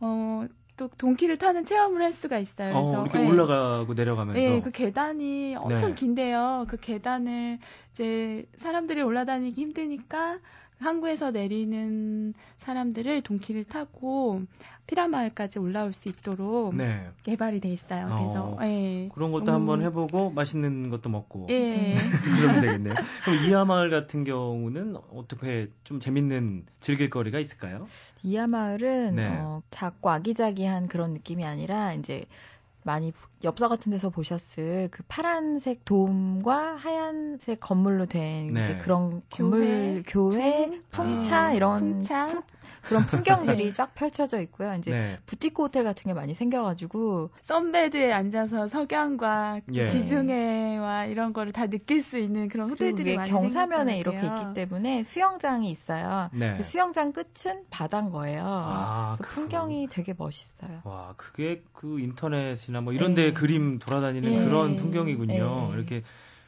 어, 0.00 0.46
또 0.76 0.88
동키를 0.88 1.38
타는 1.38 1.64
체험을 1.64 2.02
할 2.02 2.12
수가 2.12 2.38
있어요. 2.38 2.74
어, 2.74 2.82
그래서 2.82 3.00
어, 3.00 3.04
이렇게 3.04 3.18
네. 3.18 3.28
올라가고 3.30 3.94
내려가면서. 3.94 4.40
네, 4.40 4.60
그 4.60 4.70
계단이 4.70 5.56
엄청 5.56 5.90
네. 5.90 5.94
긴데요. 5.94 6.66
그 6.68 6.76
계단을 6.76 7.58
이제 7.92 8.46
사람들이 8.56 9.02
올라다니기 9.02 9.60
힘드니까 9.60 10.38
항구에서 10.78 11.30
내리는 11.30 12.34
사람들을 12.56 13.22
동키를 13.22 13.64
타고 13.64 14.42
피라마을까지 14.86 15.58
올라올 15.58 15.92
수 15.92 16.08
있도록 16.08 16.74
네. 16.76 17.10
개발이 17.22 17.60
돼 17.60 17.70
있어요. 17.70 18.06
그래서 18.06 18.44
어, 18.44 18.60
네. 18.60 19.08
그런 19.12 19.32
것도 19.32 19.52
음. 19.52 19.54
한번 19.54 19.82
해보고 19.82 20.30
맛있는 20.30 20.90
것도 20.90 21.08
먹고 21.08 21.46
예. 21.50 21.96
그러면 22.36 22.60
되겠네요. 22.60 22.96
그럼 23.24 23.36
이하마을 23.36 23.90
같은 23.90 24.24
경우는 24.24 24.96
어떻게 25.12 25.70
좀 25.84 25.98
재밌는 25.98 26.66
즐길거리가 26.80 27.38
있을까요? 27.38 27.86
이하마을은 28.22 29.16
네. 29.16 29.28
어, 29.28 29.62
작고 29.70 30.10
아기자기한 30.10 30.88
그런 30.88 31.12
느낌이 31.14 31.44
아니라 31.44 31.94
이제 31.94 32.24
많이 32.86 33.12
엽서 33.44 33.68
같은 33.68 33.90
데서 33.90 34.08
보셨을 34.08 34.88
그 34.90 35.02
파란색 35.08 35.84
돔과 35.84 36.76
하얀색 36.76 37.60
건물로 37.60 38.06
된 38.06 38.48
네. 38.48 38.60
이제 38.60 38.76
그런 38.78 39.22
건물 39.28 40.02
교회, 40.06 40.70
교회 40.70 40.80
풍차 40.90 41.48
네. 41.48 41.56
이런 41.56 41.80
풍차? 41.80 42.42
풍, 42.82 43.04
그런 43.04 43.06
풍경들이 43.06 43.72
쫙 43.72 43.94
펼쳐져 43.94 44.40
있고요. 44.42 44.74
이제 44.74 44.90
네. 44.90 45.18
부티크 45.26 45.62
호텔 45.62 45.84
같은 45.84 46.08
게 46.08 46.14
많이 46.14 46.34
생겨가지고 46.34 47.30
썬베드에 47.42 48.12
앉아서 48.12 48.68
석양과 48.68 49.60
예. 49.72 49.88
지중해와 49.88 51.06
이런 51.06 51.32
거를 51.32 51.52
다 51.52 51.66
느낄 51.66 52.00
수 52.00 52.18
있는 52.18 52.48
그런 52.48 52.70
호텔들이 52.70 53.16
많이 53.16 53.30
경사면에 53.30 53.98
이렇게 53.98 54.18
있기 54.18 54.54
때문에 54.54 55.04
수영장이 55.04 55.70
있어요. 55.70 56.30
네. 56.32 56.56
그 56.56 56.62
수영장 56.62 57.12
끝은 57.12 57.64
바다인 57.70 58.10
거예요. 58.10 58.42
아, 58.44 59.16
그래서 59.16 59.22
그... 59.24 59.40
풍경이 59.40 59.88
되게 59.90 60.14
멋있어요. 60.16 60.80
와, 60.84 61.14
그게 61.16 61.62
그 61.72 62.00
인터넷이나 62.00 62.80
뭐 62.80 62.92
이런 62.92 63.14
데 63.14 63.26
네. 63.26 63.32
그림 63.32 63.78
돌아다니는 63.78 64.30
네. 64.30 64.44
그런 64.44 64.76
풍경이군요. 64.76 65.68
네. 65.68 65.74
이렇게 65.74 66.02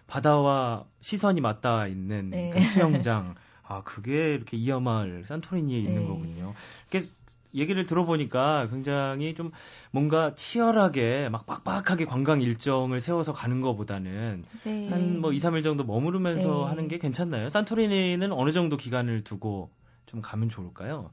바다와 0.06 0.84
시선이 1.00 1.40
맞닿아 1.40 1.86
있는 1.86 2.30
네. 2.30 2.50
그 2.50 2.60
수영장. 2.60 3.34
아, 3.68 3.82
그게 3.82 4.34
이렇게 4.34 4.56
이하마을 4.56 5.24
산토리니에 5.26 5.78
있는 5.78 6.02
네. 6.02 6.08
거군요. 6.08 6.54
이렇게 6.90 7.06
얘기를 7.54 7.84
들어보니까 7.86 8.68
굉장히 8.70 9.34
좀 9.34 9.50
뭔가 9.90 10.34
치열하게 10.34 11.28
막 11.28 11.46
빡빡하게 11.46 12.06
관광 12.06 12.40
일정을 12.40 13.00
세워서 13.00 13.32
가는 13.32 13.60
것보다는 13.60 14.44
네. 14.64 14.86
한뭐 14.88 15.32
2, 15.32 15.38
3일 15.38 15.62
정도 15.62 15.84
머무르면서 15.84 16.64
네. 16.64 16.68
하는 16.68 16.88
게 16.88 16.98
괜찮나요? 16.98 17.48
산토리니는 17.50 18.32
어느 18.32 18.52
정도 18.52 18.76
기간을 18.76 19.24
두고 19.24 19.70
좀 20.06 20.22
가면 20.22 20.48
좋을까요? 20.48 21.10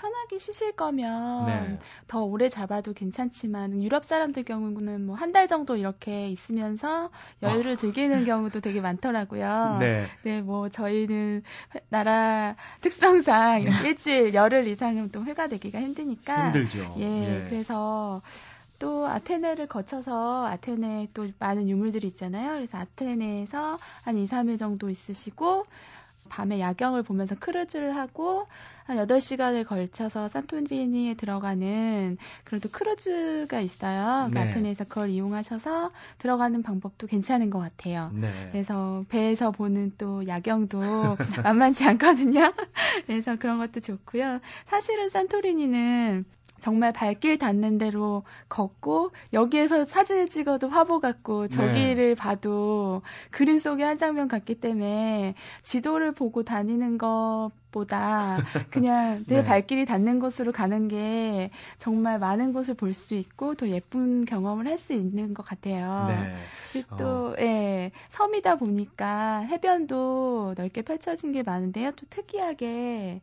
편하게 0.00 0.38
쉬실 0.38 0.72
거면 0.72 1.46
네. 1.46 1.78
더 2.08 2.24
오래 2.24 2.48
잡아도 2.48 2.92
괜찮지만 2.94 3.82
유럽 3.82 4.04
사람들 4.04 4.44
경우는 4.44 5.04
뭐 5.06 5.16
한 5.16 5.32
달 5.32 5.46
정도 5.46 5.76
이렇게 5.76 6.28
있으면서 6.30 7.10
여유를 7.42 7.72
아. 7.72 7.76
즐기는 7.76 8.24
경우도 8.24 8.60
되게 8.60 8.80
많더라고요. 8.80 9.76
네. 9.80 10.06
네, 10.22 10.40
뭐 10.40 10.68
저희는 10.70 11.42
나라 11.90 12.56
특성상 12.80 13.62
일주일 13.84 14.34
열흘 14.34 14.66
이상은 14.66 15.10
또 15.10 15.24
회가되기가 15.24 15.80
힘드니까 15.80 16.46
힘들죠. 16.52 16.94
예, 16.98 17.04
예. 17.04 17.44
그래서 17.48 18.22
또 18.78 19.06
아테네를 19.06 19.66
거쳐서 19.66 20.46
아테네 20.46 21.08
또 21.12 21.26
많은 21.38 21.68
유물들이 21.68 22.06
있잖아요. 22.08 22.52
그래서 22.54 22.78
아테네에서 22.78 23.78
한 24.02 24.16
2, 24.16 24.24
3일 24.24 24.56
정도 24.56 24.88
있으시고 24.88 25.66
밤에 26.30 26.60
야경을 26.60 27.02
보면서 27.02 27.34
크루즈를 27.38 27.94
하고 27.96 28.46
한 28.84 28.96
8시간을 28.96 29.66
걸쳐서 29.66 30.28
산토리니에 30.28 31.14
들어가는 31.14 32.16
그런 32.44 32.60
또 32.60 32.68
크루즈가 32.70 33.60
있어요. 33.60 34.30
그 34.30 34.38
네. 34.38 34.48
아테네에서 34.48 34.84
그걸 34.84 35.10
이용하셔서 35.10 35.90
들어가는 36.18 36.62
방법도 36.62 37.06
괜찮은 37.06 37.50
것 37.50 37.58
같아요. 37.58 38.10
네. 38.14 38.30
그래서 38.50 39.04
배에서 39.08 39.50
보는 39.50 39.92
또 39.98 40.26
야경도 40.26 40.78
만만치 41.44 41.84
않거든요. 41.84 42.52
그래서 43.06 43.36
그런 43.36 43.58
것도 43.58 43.80
좋고요. 43.80 44.40
사실은 44.64 45.08
산토리니는 45.08 46.24
정말 46.60 46.92
발길 46.92 47.38
닿는 47.38 47.78
대로 47.78 48.22
걷고 48.48 49.12
여기에서 49.32 49.84
사진을 49.84 50.28
찍어도 50.28 50.68
화보 50.68 51.00
같고 51.00 51.48
저기를 51.48 52.08
네. 52.08 52.14
봐도 52.14 53.02
그림 53.30 53.58
속의 53.58 53.84
한 53.84 53.96
장면 53.98 54.28
같기 54.28 54.56
때문에 54.56 55.34
지도를 55.62 56.12
보고 56.12 56.42
다니는 56.42 56.98
것 56.98 57.50
보다 57.70 58.36
그냥 58.70 59.24
내 59.26 59.36
네. 59.36 59.44
발길이 59.44 59.84
닿는 59.84 60.18
곳으로 60.18 60.52
가는 60.52 60.88
게 60.88 61.50
정말 61.78 62.18
많은 62.18 62.52
곳을 62.52 62.74
볼 62.74 62.90
수 62.92 63.14
있고 63.14 63.54
더 63.54 63.68
예쁜 63.68 64.24
경험을 64.24 64.66
할 64.66 64.76
수 64.76 64.92
있는 64.92 65.34
것 65.34 65.44
같아요. 65.44 66.06
네. 66.08 66.34
또 66.98 67.28
어. 67.28 67.34
예, 67.38 67.90
섬이다 68.08 68.56
보니까 68.56 69.40
해변도 69.40 70.54
넓게 70.56 70.82
펼쳐진 70.82 71.32
게 71.32 71.42
많은데요. 71.42 71.92
또 71.92 72.06
특이하게 72.08 73.20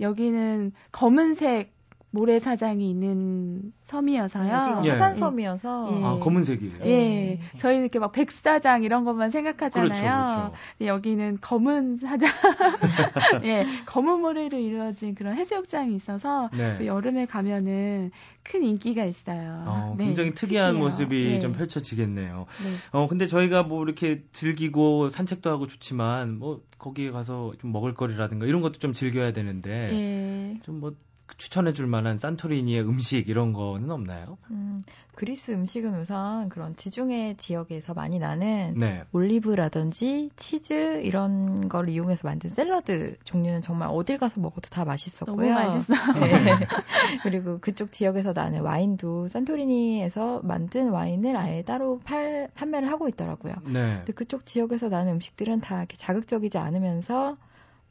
여기는 0.00 0.72
검은색 0.92 1.72
모래사장이 2.10 2.88
있는 2.88 3.72
섬이어서요. 3.82 4.82
예. 4.84 4.90
화산섬이어서. 4.90 5.88
예. 5.92 6.04
아, 6.04 6.18
검은색이에요? 6.20 6.74
예. 6.84 6.88
예. 6.88 7.40
저희는 7.56 7.82
이렇게 7.82 7.98
막 7.98 8.12
백사장 8.12 8.82
이런 8.82 9.04
것만 9.04 9.30
생각하잖아요. 9.30 9.88
그렇죠, 9.88 10.36
그렇죠. 10.36 10.52
여기는 10.86 11.38
검은 11.40 11.98
사장. 11.98 12.30
예. 13.44 13.66
검은 13.86 14.20
모래로 14.20 14.58
이루어진 14.58 15.14
그런 15.14 15.34
해수욕장이 15.34 15.94
있어서 15.94 16.48
네. 16.56 16.86
여름에 16.86 17.26
가면은 17.26 18.10
큰 18.42 18.64
인기가 18.64 19.04
있어요. 19.04 19.64
어, 19.66 19.94
네. 19.98 20.06
굉장히 20.06 20.32
특이한 20.32 20.68
특이해요. 20.72 20.84
모습이 20.84 21.24
네. 21.32 21.40
좀 21.40 21.52
펼쳐지겠네요. 21.52 22.46
네. 22.62 22.98
어, 22.98 23.06
근데 23.06 23.26
저희가 23.26 23.64
뭐 23.64 23.84
이렇게 23.84 24.22
즐기고 24.32 25.10
산책도 25.10 25.50
하고 25.50 25.66
좋지만 25.66 26.38
뭐 26.38 26.62
거기에 26.78 27.10
가서 27.10 27.52
좀 27.60 27.72
먹을거리라든가 27.72 28.46
이런 28.46 28.62
것도 28.62 28.78
좀 28.78 28.94
즐겨야 28.94 29.32
되는데 29.32 29.70
예. 29.92 30.60
좀뭐 30.62 30.94
추천해 31.36 31.72
줄 31.72 31.86
만한 31.86 32.18
산토리니의 32.18 32.82
음식 32.82 33.28
이런 33.28 33.52
거는 33.52 33.90
없나요? 33.90 34.38
음, 34.50 34.82
그리스 35.14 35.50
음식은 35.50 36.00
우선 36.00 36.48
그런 36.48 36.76
지중해 36.76 37.34
지역에서 37.36 37.94
많이 37.94 38.18
나는 38.18 38.72
네. 38.76 39.04
올리브라든지 39.12 40.30
치즈 40.36 41.02
이런 41.02 41.68
걸 41.68 41.88
이용해서 41.88 42.26
만든 42.26 42.50
샐러드 42.50 43.16
종류는 43.24 43.60
정말 43.62 43.88
어딜 43.90 44.16
가서 44.18 44.40
먹어도 44.40 44.70
다 44.70 44.84
맛있었고요. 44.84 45.36
너무 45.36 45.52
맛있어. 45.52 45.94
네. 46.14 46.66
그리고 47.22 47.58
그쪽 47.58 47.92
지역에서 47.92 48.32
나는 48.32 48.60
와인도 48.60 49.28
산토리니에서 49.28 50.40
만든 50.44 50.90
와인을 50.90 51.36
아예 51.36 51.62
따로 51.62 52.00
팔, 52.04 52.48
판매를 52.54 52.90
하고 52.90 53.08
있더라고요. 53.08 53.54
네. 53.64 53.96
근데 53.98 54.12
그쪽 54.12 54.46
지역에서 54.46 54.88
나는 54.88 55.14
음식들은 55.14 55.60
다 55.60 55.78
이렇게 55.78 55.96
자극적이지 55.96 56.58
않으면서 56.58 57.36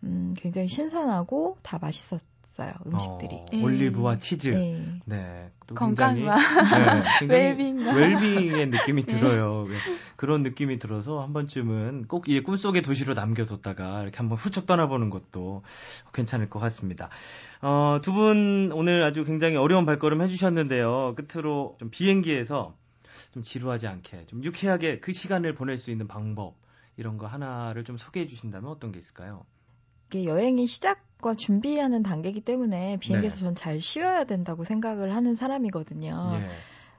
음, 0.04 0.34
굉장히 0.38 0.68
신선하고 0.68 1.58
다 1.62 1.80
맛있었. 1.80 2.22
있어요 2.58 2.74
음식들이. 2.86 3.36
어, 3.36 3.46
네. 3.52 3.64
올리브와 3.64 4.18
치즈. 4.18 4.50
네. 4.50 5.00
네. 5.06 5.52
건강과 5.76 6.38
네, 7.28 7.28
웰빙과 7.28 7.94
웰빙의 7.94 8.68
느낌이 8.68 9.04
네. 9.06 9.20
들어요. 9.20 9.68
그런 10.16 10.42
느낌이 10.44 10.80
들어서 10.80 11.22
한 11.22 11.34
번쯤은 11.34 12.06
꼭 12.08 12.28
이 12.30 12.40
꿈속의 12.42 12.82
도시로 12.82 13.14
남겨뒀다가 13.14 14.02
이렇게 14.02 14.18
한번 14.18 14.38
훌쩍 14.38 14.66
떠나보는 14.66 15.10
것도 15.10 15.64
괜찮을 16.14 16.50
것 16.50 16.60
같습니다. 16.60 17.10
어, 17.62 18.00
두 18.02 18.14
분 18.14 18.72
오늘 18.74 19.04
아주 19.04 19.24
굉장히 19.26 19.56
어려운 19.58 19.86
발걸음 19.86 20.22
해주셨는데요. 20.22 21.16
끝으로 21.16 21.76
좀 21.80 21.90
비행기에서 21.92 22.74
좀 23.34 23.44
지루하지 23.44 23.88
않게 23.88 24.26
좀 24.28 24.44
유쾌하게 24.44 25.00
그 25.00 25.12
시간을 25.14 25.54
보낼 25.54 25.78
수 25.78 25.92
있는 25.92 26.08
방법 26.08 26.56
이런 26.96 27.18
거 27.18 27.28
하나를 27.28 27.84
좀 27.84 27.98
소개해 27.98 28.26
주신다면 28.28 28.72
어떤 28.72 28.92
게 28.92 29.00
있을까요? 29.00 29.46
이게 30.10 30.24
여행이 30.26 30.66
시작 30.68 31.06
과 31.22 31.34
준비하는 31.34 32.04
단계이기 32.04 32.42
때문에 32.42 32.98
비행기에서 32.98 33.38
네. 33.38 33.42
전잘 33.42 33.80
쉬어야 33.80 34.24
된다고 34.24 34.64
생각을 34.64 35.16
하는 35.16 35.34
사람이거든요. 35.34 36.40
네. 36.40 36.48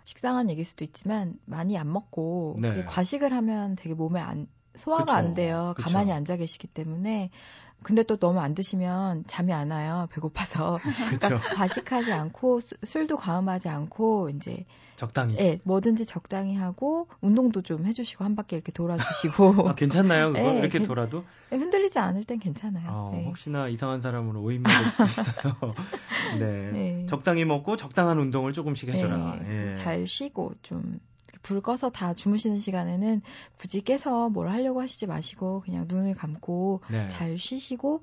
식상한 0.04 0.50
얘기일 0.50 0.64
수도 0.64 0.84
있지만 0.84 1.38
많이 1.44 1.78
안 1.78 1.92
먹고 1.92 2.56
네. 2.58 2.82
과식을 2.84 3.32
하면 3.32 3.76
되게 3.76 3.94
몸에 3.94 4.20
안 4.20 4.48
소화가 4.74 5.04
그쵸. 5.04 5.16
안 5.16 5.34
돼요. 5.34 5.74
그쵸. 5.76 5.88
가만히 5.88 6.12
앉아 6.12 6.36
계시기 6.36 6.66
때문에 6.66 7.30
근데 7.82 8.02
또 8.02 8.16
너무 8.16 8.40
안 8.40 8.54
드시면 8.54 9.24
잠이 9.26 9.52
안 9.52 9.70
와요. 9.70 10.08
배고파서. 10.12 10.78
그러니까 11.18 11.38
과식하지 11.54 12.12
않고 12.12 12.60
수, 12.60 12.76
술도 12.84 13.16
과음하지 13.16 13.68
않고 13.68 14.30
이제 14.30 14.64
적당히. 14.96 15.36
예, 15.38 15.58
뭐든지 15.64 16.04
적당히 16.06 16.56
하고 16.56 17.08
운동도 17.20 17.62
좀 17.62 17.86
해주시고 17.86 18.24
한 18.24 18.34
바퀴 18.34 18.56
이렇게 18.56 18.72
돌아주시고. 18.72 19.68
아, 19.70 19.74
괜찮나요? 19.74 20.32
그거? 20.32 20.54
예, 20.54 20.58
이렇게 20.58 20.80
돌아도? 20.82 21.24
예, 21.52 21.56
흔들리지 21.56 21.98
않을 21.98 22.24
땐 22.24 22.38
괜찮아요. 22.40 22.90
어, 22.90 23.10
네. 23.12 23.24
혹시나 23.26 23.68
이상한 23.68 24.00
사람으로 24.00 24.42
오인받을 24.42 24.90
수 24.90 25.02
있어서. 25.04 25.56
네. 26.38 26.72
네. 26.72 27.06
적당히 27.08 27.44
먹고 27.44 27.76
적당한 27.76 28.18
운동을 28.18 28.52
조금씩 28.52 28.88
해줘라. 28.88 29.38
예. 29.46 29.74
잘 29.74 30.06
쉬고 30.06 30.54
좀 30.62 30.98
불 31.42 31.60
꺼서 31.60 31.90
다 31.90 32.14
주무시는 32.14 32.58
시간에는 32.58 33.22
굳이 33.56 33.80
깨서 33.82 34.28
뭘 34.30 34.48
하려고 34.48 34.80
하시지 34.80 35.06
마시고 35.06 35.60
그냥 35.60 35.86
눈을 35.88 36.14
감고 36.14 36.82
네. 36.90 37.08
잘 37.08 37.38
쉬시고 37.38 38.02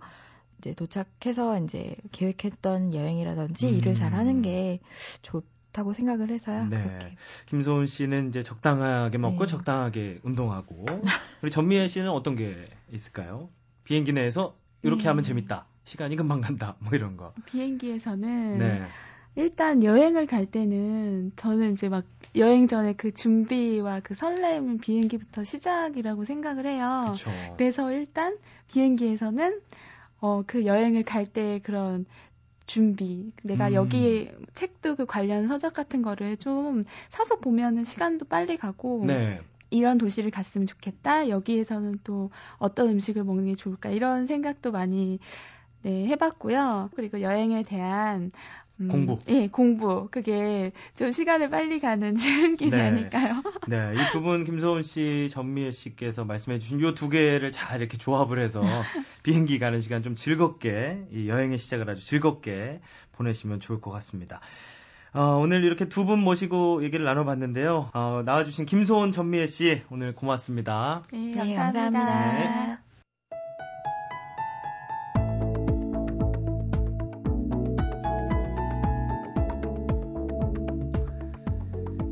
이제 0.59 0.73
도착해서 0.73 1.59
이제 1.59 1.95
계획했던 2.11 2.93
여행이라든지 2.93 3.67
음. 3.67 3.73
일을 3.75 3.95
잘 3.95 4.13
하는 4.13 4.41
게 4.41 4.79
좋 5.21 5.43
다고 5.71 5.91
생각을 5.91 6.29
해서요. 6.29 6.67
네. 6.67 6.81
그렇게. 6.81 7.17
김소은 7.47 7.85
씨는 7.85 8.29
이제 8.29 8.43
적당하게 8.43 9.17
먹고 9.17 9.45
네. 9.45 9.51
적당하게 9.51 10.19
운동하고 10.23 10.85
우리 11.41 11.51
전미애 11.51 11.89
씨는 11.89 12.09
어떤 12.09 12.37
게 12.37 12.69
있을까요? 12.93 13.49
비행기 13.83 14.13
내에서 14.13 14.55
이렇게 14.83 15.03
네. 15.03 15.09
하면 15.09 15.21
재밌다. 15.23 15.65
시간이 15.83 16.15
금방 16.15 16.39
간다. 16.39 16.77
뭐 16.79 16.93
이런 16.93 17.17
거. 17.17 17.33
비행기에서는 17.45 18.57
네. 18.57 18.85
일단 19.35 19.83
여행을 19.83 20.27
갈 20.27 20.45
때는 20.45 21.31
저는 21.35 21.73
이제 21.73 21.89
막 21.89 22.05
여행 22.35 22.67
전에 22.67 22.93
그 22.93 23.13
준비와 23.13 23.99
그 24.01 24.13
설렘 24.15 24.77
비행기부터 24.77 25.43
시작이라고 25.43 26.23
생각을 26.25 26.65
해요. 26.65 27.11
그쵸. 27.13 27.31
그래서 27.57 27.91
일단 27.91 28.37
비행기에서는 28.67 29.61
어 30.21 30.43
그 30.47 30.65
여행을 30.65 31.03
갈 31.03 31.25
때 31.25 31.59
그런 31.63 32.05
준비. 32.65 33.31
내가 33.43 33.67
음. 33.69 33.73
여기 33.73 34.31
책도 34.53 34.95
그 34.95 35.05
관련 35.05 35.47
서적 35.47 35.73
같은 35.73 36.01
거를 36.01 36.37
좀 36.37 36.83
사서 37.09 37.37
보면은 37.39 37.83
시간도 37.83 38.25
빨리 38.25 38.57
가고 38.57 39.03
네. 39.05 39.39
이런 39.69 39.97
도시를 39.97 40.31
갔으면 40.31 40.65
좋겠다. 40.65 41.29
여기에서는 41.29 41.95
또 42.03 42.31
어떤 42.57 42.89
음식을 42.89 43.23
먹는 43.23 43.45
게 43.45 43.55
좋을까 43.55 43.89
이런 43.89 44.25
생각도 44.25 44.71
많이 44.71 45.19
네, 45.83 46.07
해봤고요. 46.07 46.89
그리고 46.95 47.21
여행에 47.21 47.61
대한 47.63 48.31
음, 48.81 48.89
공부. 48.89 49.19
예, 49.29 49.47
공부. 49.47 50.07
그게 50.11 50.71
좀 50.95 51.11
시간을 51.11 51.49
빨리 51.49 51.79
가는 51.79 52.15
즐길이 52.17 52.71
네. 52.71 53.09
네, 53.67 53.93
이 53.95 54.11
두 54.11 54.21
분 54.21 54.43
김소은 54.43 54.83
씨, 54.83 55.27
전미애 55.31 55.71
씨께서 55.71 56.25
말씀해 56.25 56.59
주신 56.59 56.79
이두 56.79 57.09
개를 57.09 57.51
잘 57.51 57.79
이렇게 57.79 57.97
조합을 57.97 58.39
해서 58.39 58.59
비행기 59.23 59.59
가는 59.59 59.79
시간 59.81 60.03
좀 60.03 60.15
즐겁게 60.15 61.05
이 61.11 61.29
여행의 61.29 61.57
시작을 61.57 61.89
아주 61.89 62.05
즐겁게 62.05 62.81
보내시면 63.13 63.59
좋을 63.61 63.79
것 63.81 63.91
같습니다. 63.91 64.41
어, 65.13 65.37
오늘 65.41 65.63
이렇게 65.63 65.87
두 65.87 66.05
분 66.05 66.19
모시고 66.19 66.83
얘기를 66.83 67.05
나눠봤는데요. 67.05 67.89
어, 67.93 68.21
나와주신 68.25 68.65
김소은, 68.65 69.13
전미애 69.13 69.47
씨 69.47 69.81
오늘 69.89 70.13
고맙습니다. 70.13 71.03
네, 71.13 71.31
감사합니다. 71.31 71.43
네, 71.45 71.55
감사합니다. 71.55 72.33
네. 72.75 72.84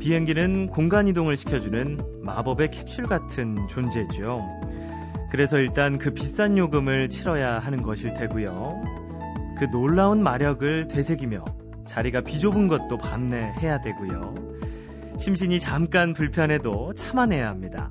비행기는 0.04 0.66
공간 0.66 1.08
이동을 1.08 1.34
시켜주는 1.38 2.20
마법의 2.20 2.68
캡슐 2.72 3.06
같은 3.06 3.66
존재죠. 3.68 4.42
그래서 5.30 5.58
일단 5.58 5.96
그 5.96 6.10
비싼 6.10 6.58
요금을 6.58 7.08
치러야 7.08 7.58
하는 7.58 7.80
것일 7.80 8.12
테고요. 8.12 8.84
그 9.56 9.70
놀라운 9.70 10.22
마력을 10.22 10.88
되새기며 10.88 11.42
자리가 11.86 12.20
비좁은 12.20 12.68
것도 12.68 12.98
반내해야 12.98 13.80
되고요. 13.80 14.34
심신이 15.18 15.58
잠깐 15.58 16.12
불편해도 16.12 16.92
참아내야 16.92 17.48
합니다. 17.48 17.90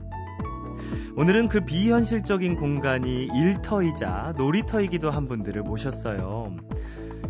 오늘은 1.17 1.47
그 1.47 1.61
비현실적인 1.61 2.57
공간이 2.57 3.27
일터이자 3.33 4.35
놀이터이기도 4.37 5.09
한 5.09 5.27
분들을 5.27 5.63
모셨어요. 5.63 6.57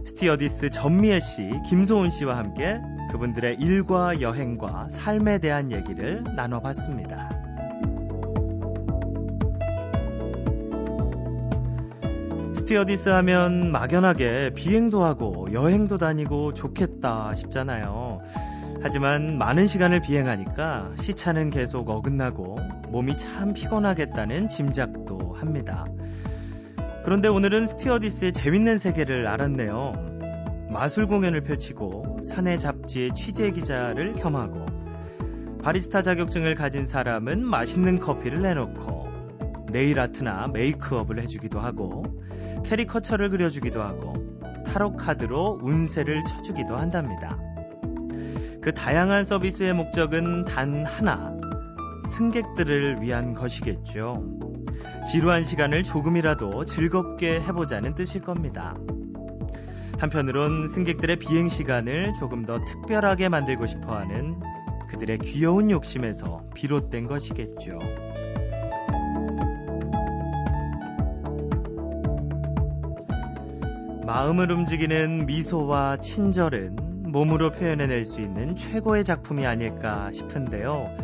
스튜어디스 0.04 0.72
전미애 0.72 1.22
씨, 1.22 1.50
김소은 1.70 2.10
씨와 2.10 2.36
함께 2.38 2.82
그분들의 3.14 3.58
일과 3.60 4.22
여행과 4.22 4.90
삶에 4.90 5.38
대한 5.38 5.72
얘기를 5.72 6.24
나눠봤습니다. 6.36 7.30
스튜어디스 12.56 13.10
하면 13.10 13.72
막연하게 13.72 14.56
비행도 14.56 15.04
하고 15.04 15.46
여행도 15.54 16.00
다니고 16.00 16.56
좋겠다 16.56 17.36
싶잖아요. 17.36 18.22
하지만 18.82 19.38
많은 19.38 19.68
시간을 19.68 20.02
비행하니까 20.02 20.94
시차는 21.00 21.52
계속 21.52 21.90
어긋나고 21.90 22.58
몸이 22.90 23.16
참 23.16 23.54
피곤하겠다는 23.54 24.50
짐작도 24.50 25.36
합니다. 25.36 25.86
그런데 27.04 27.28
오늘은 27.28 27.68
스튜어디스의 27.68 28.34
재밌는 28.34 28.80
세계를 28.80 29.28
알았네요. 29.28 30.13
마술 30.74 31.06
공연을 31.06 31.42
펼치고 31.42 32.22
사내 32.24 32.58
잡지의 32.58 33.14
취재 33.14 33.52
기자를 33.52 34.14
겸하고 34.14 34.66
바리스타 35.62 36.02
자격증을 36.02 36.56
가진 36.56 36.88
사람은 36.88 37.46
맛있는 37.46 38.00
커피를 38.00 38.42
내놓고 38.42 39.08
네일 39.72 40.00
아트나 40.00 40.48
메이크업을 40.48 41.22
해주기도 41.22 41.60
하고 41.60 42.04
캐리커처를 42.66 43.30
그려주기도 43.30 43.84
하고 43.84 44.14
타로 44.66 44.96
카드로 44.96 45.60
운세를 45.62 46.24
쳐주기도 46.26 46.76
한답니다. 46.76 47.38
그 48.60 48.74
다양한 48.74 49.26
서비스의 49.26 49.74
목적은 49.74 50.46
단 50.46 50.86
하나, 50.86 51.38
승객들을 52.08 53.02
위한 53.02 53.36
것이겠죠. 53.36 54.24
지루한 55.06 55.44
시간을 55.44 55.84
조금이라도 55.84 56.66
즐겁게 56.66 57.42
해보자는 57.42 57.94
뜻일 57.94 58.22
겁니다. 58.22 58.76
한편으론 60.04 60.68
승객들의 60.68 61.16
비행 61.16 61.48
시간을 61.48 62.14
조금 62.20 62.46
더 62.46 62.62
특별하게 62.66 63.30
만들고 63.30 63.68
싶어 63.68 63.96
하는 63.96 64.38
그들의 64.90 65.20
귀여운 65.20 65.72
욕심에서 65.72 66.44
비롯된 66.54 67.08
것이겠죠. 67.08 67.80
마음을 74.06 74.52
움직이는 74.52 75.26
미소와 75.26 75.96
친절은 76.02 76.76
몸으로 77.06 77.52
표현해낼 77.52 78.04
수 78.04 78.20
있는 78.20 78.58
최고의 78.58 79.06
작품이 79.06 79.46
아닐까 79.46 80.12
싶은데요. 80.12 80.98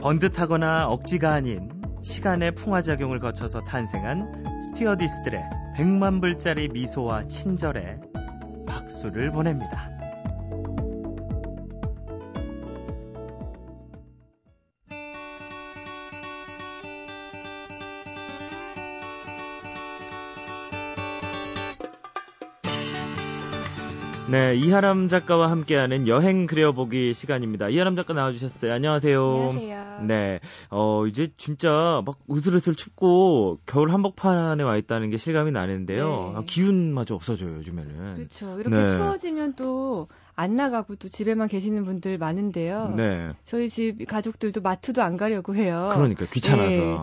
번듯하거나 0.00 0.88
억지가 0.88 1.30
아닌 1.30 1.68
시간의 2.00 2.52
풍화작용을 2.52 3.20
거쳐서 3.20 3.60
탄생한 3.64 4.62
스튜어디스들의 4.62 5.42
100만 5.76 6.22
불짜리 6.22 6.68
미소와 6.68 7.26
친절에 7.26 7.98
박수를 8.74 9.30
보냅니다. 9.30 9.93
네, 24.34 24.56
이하람 24.56 25.06
작가와 25.06 25.48
함께하는 25.48 26.08
여행 26.08 26.46
그려보기 26.46 27.14
시간입니다. 27.14 27.68
이하람 27.68 27.94
작가 27.94 28.14
나와주셨어요. 28.14 28.72
안녕하세요. 28.72 29.22
안녕하세요. 29.22 30.04
네, 30.08 30.40
어, 30.70 31.06
이제 31.06 31.28
진짜 31.36 32.02
막 32.04 32.18
으슬으슬 32.28 32.74
춥고 32.74 33.60
겨울 33.64 33.92
한복판에 33.92 34.64
와 34.64 34.76
있다는 34.76 35.10
게 35.10 35.18
실감이 35.18 35.52
나는데요. 35.52 36.32
네. 36.32 36.38
아, 36.38 36.42
기운마저 36.44 37.14
없어져요, 37.14 37.58
요즘에는. 37.58 38.14
그렇죠. 38.16 38.58
이렇게 38.58 38.76
네. 38.76 38.96
추워지면 38.96 39.54
또 39.54 40.08
안 40.36 40.56
나가고 40.56 40.96
또 40.96 41.08
집에만 41.08 41.48
계시는 41.48 41.84
분들 41.84 42.18
많은데요. 42.18 42.94
네. 42.96 43.30
저희 43.44 43.68
집 43.68 44.04
가족들도 44.06 44.60
마트도 44.60 45.02
안 45.02 45.16
가려고 45.16 45.54
해요. 45.54 45.90
그러니까 45.92 46.26
귀찮아서. 46.26 46.76
네. 46.76 46.96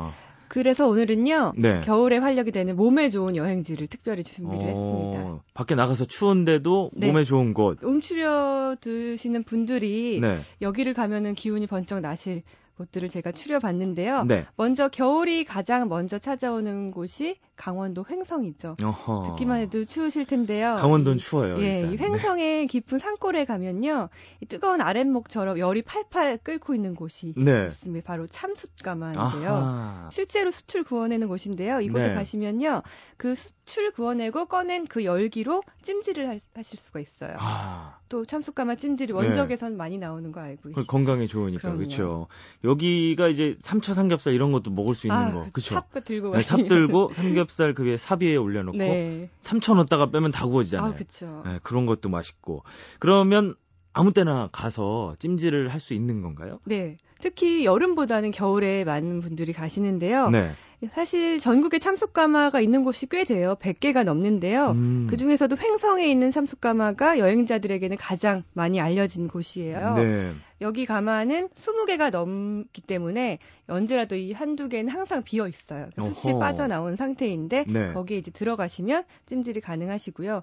그래서 0.52 0.86
오늘은요. 0.86 1.54
네. 1.56 1.80
겨울에 1.86 2.18
활력이 2.18 2.52
되는 2.52 2.76
몸에 2.76 3.10
좋은 3.10 3.38
여행지를 3.38 3.88
특별히 3.88 4.22
준비를 4.22 4.66
어, 4.66 4.68
했습니다. 4.68 5.44
밖에 5.54 5.76
나가서 5.76 6.04
추운데도 6.04 6.92
네. 6.94 7.08
몸에 7.08 7.24
좋은 7.24 7.54
곳. 7.54 7.82
움츠려 7.82 8.76
드시는 8.82 9.44
분들이 9.44 10.20
네. 10.20 10.40
여기를 10.62 10.94
가면은 10.94 11.36
기운이 11.36 11.68
번쩍 11.68 12.02
나실 12.02 12.44
곳들을 12.76 13.08
제가 13.08 13.32
추려봤는데요. 13.32 14.26
네. 14.26 14.46
먼저 14.58 14.90
겨울이 14.90 15.46
가장 15.46 15.88
먼저 15.88 16.20
찾아오는 16.20 16.92
곳이 16.92 17.38
강원도 17.62 18.04
횡성이죠. 18.10 18.76
어허. 18.84 19.24
듣기만 19.28 19.60
해도 19.60 19.86
추우실 19.86 20.26
텐데요. 20.26 20.78
강원도는 20.80 21.20
추워요. 21.20 21.62
예, 21.62 21.82
일단. 21.82 21.94
이 21.94 21.98
횡성의 21.98 22.62
네. 22.62 22.66
깊은 22.66 22.98
산골에 22.98 23.46
가면요, 23.46 24.10
이 24.40 24.46
뜨거운 24.48 24.82
아랫목처럼 24.82 25.60
열이 25.60 25.84
팔팔 25.84 26.40
끓고 26.40 26.74
있는 26.74 26.96
곳이 26.96 27.36
네. 27.38 27.68
있습니다. 27.68 28.04
바로 28.04 28.26
참숯가마인데요. 28.26 29.50
아하. 29.52 30.10
실제로 30.12 30.50
숯을 30.50 30.84
구워내는 30.84 31.28
곳인데요. 31.28 31.82
이곳에 31.82 32.08
네. 32.08 32.16
가시면요, 32.16 32.82
그 33.18 33.36
숯을 33.66 33.92
구워내고 33.92 34.48
꺼낸 34.48 34.88
그 34.88 35.06
열기로 35.06 35.62
찜질을 35.84 36.40
하실 36.56 36.80
수가 36.80 37.00
있어요. 37.00 37.36
아. 37.38 38.00
또 38.10 38.26
참숯가마 38.26 38.76
찜질이 38.76 39.14
원적에선 39.14 39.72
네. 39.72 39.78
많이 39.78 39.98
나오는 39.98 40.32
거 40.34 40.42
알고 40.42 40.70
계시죠? 40.70 40.86
건강에 40.88 41.28
좋으니까 41.28 41.76
그렇죠. 41.76 42.28
여기가 42.64 43.30
이제 43.30 43.56
삼초 43.62 43.94
삼겹살 43.94 44.34
이런 44.34 44.52
것도 44.52 44.70
먹을 44.72 44.96
수 44.96 45.08
있는 45.08 45.18
아, 45.18 45.32
거, 45.32 45.46
그렇죠? 45.54 45.76
삽 45.76 46.04
들고 46.04 46.36
네, 46.36 46.42
삽 46.42 46.68
들고 46.68 47.12
삼겹 47.16 47.51
삼겹살 47.52 47.74
그 47.74 47.84
위에 47.84 47.98
삽 47.98 48.22
위에 48.22 48.36
올려놓고 48.36 48.78
네. 48.78 49.30
3천 49.42 49.76
넣었다가 49.76 50.10
빼면 50.10 50.32
다 50.32 50.46
구워지잖아요. 50.46 50.92
아, 50.92 50.94
그렇죠. 50.96 51.44
네, 51.46 51.60
그런 51.62 51.86
것도 51.86 52.10
맛있고. 52.10 52.64
그러면 53.00 53.56
아무 53.94 54.14
때나 54.14 54.50
가서 54.52 55.16
찜질을 55.20 55.70
할 55.70 55.80
수 55.82 55.94
있는 55.94 56.22
건가요? 56.22 56.60
네. 56.66 56.98
특히 57.20 57.66
여름보다는 57.66 58.32
겨울에 58.32 58.84
많은 58.84 59.22
분들이 59.22 59.54
가시는데요. 59.54 60.30
네. 60.30 60.52
사실 60.94 61.40
전국에 61.40 61.78
참숯가마가 61.78 62.60
있는 62.62 62.84
곳이 62.84 63.06
꽤 63.08 63.24
돼요. 63.24 63.56
100개가 63.62 64.04
넘는데요. 64.04 64.72
음. 64.72 65.06
그 65.08 65.18
중에서도 65.18 65.56
횡성에 65.56 66.10
있는 66.10 66.32
참숯가마가 66.32 67.20
여행자들에게는 67.20 67.98
가장 67.98 68.42
많이 68.54 68.82
알려진 68.82 69.28
곳이에요. 69.28 69.94
네. 69.96 70.34
여기 70.62 70.88
가마는 70.88 71.50
20개가 71.50 72.10
넘기 72.12 72.82
때문에 72.82 73.38
언제라도 73.68 74.16
이 74.16 74.32
한두 74.34 74.70
개는 74.70 74.92
항상 74.92 75.22
비어 75.24 75.48
있어요. 75.48 75.90
숯이 75.96 76.40
빠져나온 76.40 76.96
상태인데 76.96 77.66
네. 77.68 77.94
거기에 77.94 78.18
이제 78.18 78.32
들어가시면 78.32 79.04
찜질이 79.30 79.62
가능하시고요. 79.62 80.42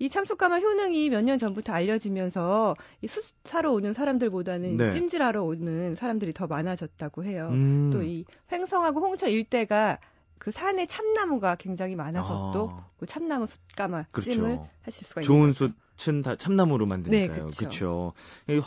이 0.00 0.08
참숯가마 0.08 0.58
효능이 0.60 1.10
몇 1.10 1.20
년 1.20 1.38
전부터 1.38 1.74
알려지면서 1.74 2.74
이 3.02 3.06
숯사러 3.06 3.70
오는 3.70 3.92
사람들보다는 3.92 4.76
네. 4.78 4.90
찜질하러 4.90 5.44
오는 5.44 5.94
사람들이 5.94 6.32
더 6.32 6.46
많아졌다고 6.46 7.24
해요. 7.24 7.50
음. 7.52 7.90
또이 7.92 8.24
횡성하고 8.50 9.00
홍천 9.00 9.28
일대가 9.28 9.98
그 10.38 10.50
산에 10.52 10.86
참나무가 10.86 11.54
굉장히 11.56 11.96
많아서 11.96 12.48
아. 12.48 12.52
또그 12.52 13.04
참나무 13.06 13.46
숯가마 13.46 14.06
그렇죠. 14.10 14.30
찜을 14.30 14.58
하실 14.80 15.06
수가 15.06 15.20
있는 15.20 15.26
좋은 15.26 15.70
숯은 15.98 16.22
다 16.22 16.34
참나무로 16.34 16.86
만드니까요. 16.86 17.48
네, 17.48 17.54
그렇죠. 17.58 18.14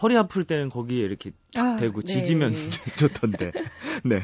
허리 0.04 0.16
아플 0.16 0.44
때는 0.44 0.70
거기에 0.70 1.04
이렇게 1.04 1.32
딱 1.52 1.66
아, 1.66 1.76
대고 1.78 2.02
네. 2.04 2.14
지지면 2.14 2.54
좋던데. 3.00 3.52
네. 4.06 4.22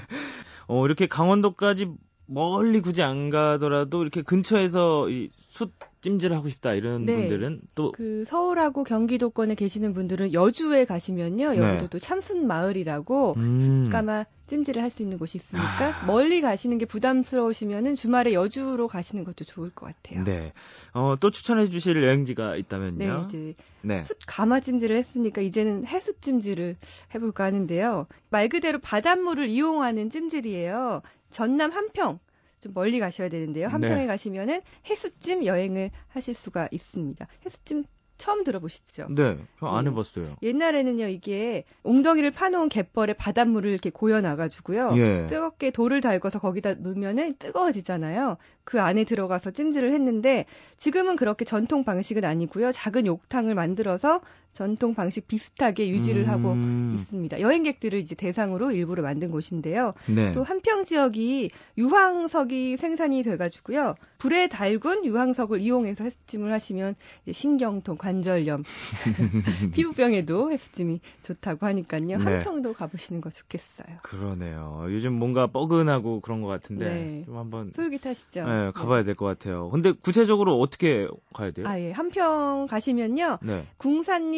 어, 0.67 0.85
이렇게 0.85 1.07
강원도까지 1.07 1.91
멀리 2.27 2.81
굳이 2.81 3.01
안 3.01 3.31
가더라도 3.31 4.03
이렇게 4.03 4.21
근처에서 4.21 5.09
이숯 5.09 5.73
찜질을 6.01 6.35
하고 6.35 6.49
싶다 6.49 6.73
이런 6.73 7.05
네. 7.05 7.15
분들은 7.15 7.61
또 7.75 7.91
그 7.91 8.23
서울하고 8.25 8.83
경기도권에 8.83 9.55
계시는 9.55 9.93
분들은 9.93 10.33
여주에 10.33 10.85
가시면요 10.85 11.57
여기도 11.57 11.83
네. 11.83 11.87
또 11.89 11.99
참순 11.99 12.47
마을이라고 12.47 13.33
음. 13.37 13.89
까마 13.91 14.25
찜질을 14.47 14.81
할 14.81 14.89
수 14.89 15.03
있는 15.03 15.19
곳이 15.19 15.37
있으니까 15.37 16.01
아. 16.01 16.05
멀리 16.07 16.41
가시는 16.41 16.79
게 16.79 16.85
부담스러우시면은 16.85 17.93
주말에 17.95 18.33
여주로 18.33 18.87
가시는 18.87 19.23
것도 19.23 19.45
좋을 19.45 19.69
것 19.69 19.85
같아요. 19.85 20.23
네. 20.23 20.53
어, 20.93 21.15
또 21.19 21.29
추천해 21.29 21.69
주실 21.69 22.01
여행지가 22.01 22.55
있다면요. 22.55 22.97
네, 22.97 23.15
이제 23.27 23.55
네. 23.81 24.01
숯 24.01 24.17
가마 24.25 24.61
찜질을 24.61 24.95
했으니까 24.95 25.41
이제는 25.41 25.85
해수 25.85 26.19
찜질을 26.19 26.77
해볼까 27.13 27.43
하는데요. 27.43 28.07
말 28.31 28.49
그대로 28.49 28.79
바닷물을 28.79 29.47
이용하는 29.47 30.09
찜질이에요. 30.09 31.03
전남 31.29 31.71
한평 31.71 32.19
좀 32.59 32.73
멀리 32.73 32.99
가셔야 32.99 33.29
되는데요. 33.29 33.67
한평에 33.67 34.01
네. 34.01 34.07
가시면은 34.07 34.61
해수찜 34.85 35.45
여행을 35.45 35.91
하실 36.09 36.35
수가 36.35 36.67
있습니다. 36.71 37.27
해수찜 37.45 37.85
처음 38.19 38.43
들어보시죠? 38.43 39.07
네, 39.15 39.37
저안 39.61 39.85
네. 39.85 39.91
해봤어요. 39.91 40.35
옛날에는요, 40.43 41.07
이게 41.07 41.63
웅덩이를 41.83 42.31
파놓은 42.31 42.67
갯벌에 42.67 43.13
바닷물을 43.13 43.71
이렇게 43.71 43.89
고여놔가지고요. 43.89 44.91
예. 44.97 45.27
뜨겁게 45.27 45.71
돌을 45.71 46.01
달궈서 46.01 46.39
거기다 46.39 46.73
넣으면은 46.73 47.35
뜨거워지잖아요. 47.39 48.35
그 48.65 48.81
안에 48.81 49.05
들어가서 49.05 49.51
찜질을 49.51 49.93
했는데 49.93 50.45
지금은 50.77 51.15
그렇게 51.15 51.45
전통 51.45 51.85
방식은 51.85 52.25
아니고요. 52.25 52.73
작은 52.73 53.05
욕탕을 53.05 53.55
만들어서 53.55 54.19
전통 54.53 54.93
방식 54.93 55.27
비슷하게 55.27 55.89
유지를 55.89 56.23
음... 56.23 56.29
하고 56.29 56.55
있습니다. 56.95 57.39
여행객들을 57.39 57.99
이제 57.99 58.15
대상으로 58.15 58.71
일부러 58.71 59.03
만든 59.03 59.31
곳인데요. 59.31 59.93
네. 60.07 60.33
또 60.33 60.43
한평 60.43 60.83
지역이 60.85 61.51
유황석이 61.77 62.77
생산이 62.77 63.23
돼가지고요. 63.23 63.95
불에 64.17 64.47
달군 64.47 65.05
유황석을 65.05 65.61
이용해서 65.61 66.03
햇찜을 66.03 66.51
하시면 66.51 66.95
신경통, 67.31 67.97
관절염, 67.97 68.63
피부병에도 69.73 70.51
햇찜이 70.51 70.99
좋다고 71.23 71.65
하니까요. 71.65 71.89
네. 71.99 72.13
한평도 72.15 72.73
가보시는 72.73 73.21
거 73.21 73.29
좋겠어요. 73.29 73.97
그러네요. 74.03 74.85
요즘 74.89 75.13
뭔가 75.13 75.47
뻐근하고 75.47 76.19
그런 76.21 76.41
것 76.41 76.47
같은데 76.47 76.85
네. 76.85 77.23
좀 77.25 77.37
한번 77.37 77.71
솔깃하시죠. 77.75 78.43
네, 78.45 78.71
가봐야 78.73 79.03
될 79.03 79.15
것 79.15 79.25
같아요. 79.25 79.69
근데 79.69 79.91
구체적으로 79.91 80.59
어떻게 80.59 81.07
가야 81.33 81.51
돼요? 81.51 81.67
아 81.67 81.77
예, 81.79 81.91
한평 81.91 82.67
가시면요. 82.69 83.39
네. 83.41 83.65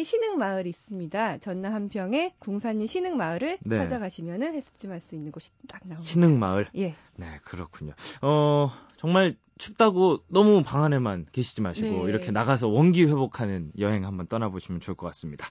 궁산리 0.02 0.04
신흥마을이 0.04 0.68
있습니다. 0.68 1.38
전남 1.38 1.74
한평에 1.74 2.34
궁산리 2.38 2.86
신흥마을을 2.86 3.58
네. 3.62 3.78
찾아가시면은 3.78 4.54
햇찜 4.54 4.90
할 4.90 5.00
수 5.00 5.14
있는 5.14 5.32
곳이 5.32 5.50
딱 5.68 5.80
나옵니다. 5.84 6.02
신흥마을? 6.02 6.66
예. 6.76 6.94
네, 7.16 7.38
그렇군요. 7.44 7.92
어, 8.20 8.70
정말 8.96 9.36
춥다고 9.58 10.18
너무 10.28 10.62
방 10.64 10.82
안에만 10.84 11.26
계시지 11.32 11.62
마시고 11.62 12.04
네. 12.04 12.10
이렇게 12.10 12.30
나가서 12.30 12.68
원기 12.68 13.04
회복하는 13.04 13.72
여행 13.78 14.04
한번 14.04 14.26
떠나보시면 14.26 14.80
좋을 14.80 14.96
것 14.96 15.06
같습니다. 15.08 15.46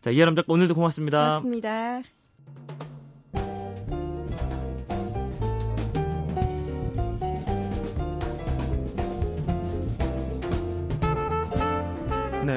자, 0.00 0.10
이하람 0.10 0.36
작가 0.36 0.52
오늘도 0.52 0.74
고맙습니다. 0.74 1.40
고맙습니다. 1.40 2.95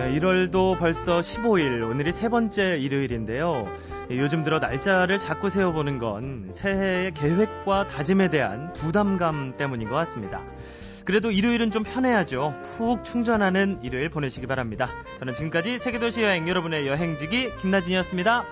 1월도 0.10 0.80
벌써 0.80 1.20
15일, 1.20 1.88
오늘이 1.88 2.12
세 2.12 2.30
번째 2.30 2.80
일요일인데요. 2.80 3.68
요즘 4.10 4.44
들어 4.44 4.58
날짜를 4.58 5.20
자꾸 5.20 5.52
세워보는 5.52 6.00
건 6.00 6.48
새해의 6.52 7.12
계획과 7.12 7.88
다짐에 7.88 8.30
대한 8.30 8.74
부담감 8.74 9.54
때문인 9.56 9.88
것 9.88 9.96
같습니다. 9.96 10.42
그래도 11.06 11.30
일요일은 11.30 11.70
좀 11.70 11.84
편해야죠. 11.84 12.56
푹 12.64 13.04
충전하는 13.04 13.80
일요일 13.84 14.10
보내시기 14.10 14.48
바랍니다. 14.48 14.90
저는 15.20 15.36
지금까지 15.36 15.78
세계도시 15.78 16.24
여행 16.24 16.48
여러분의 16.48 16.88
여행지기 16.88 17.56
김나진이었습니다. 17.62 18.46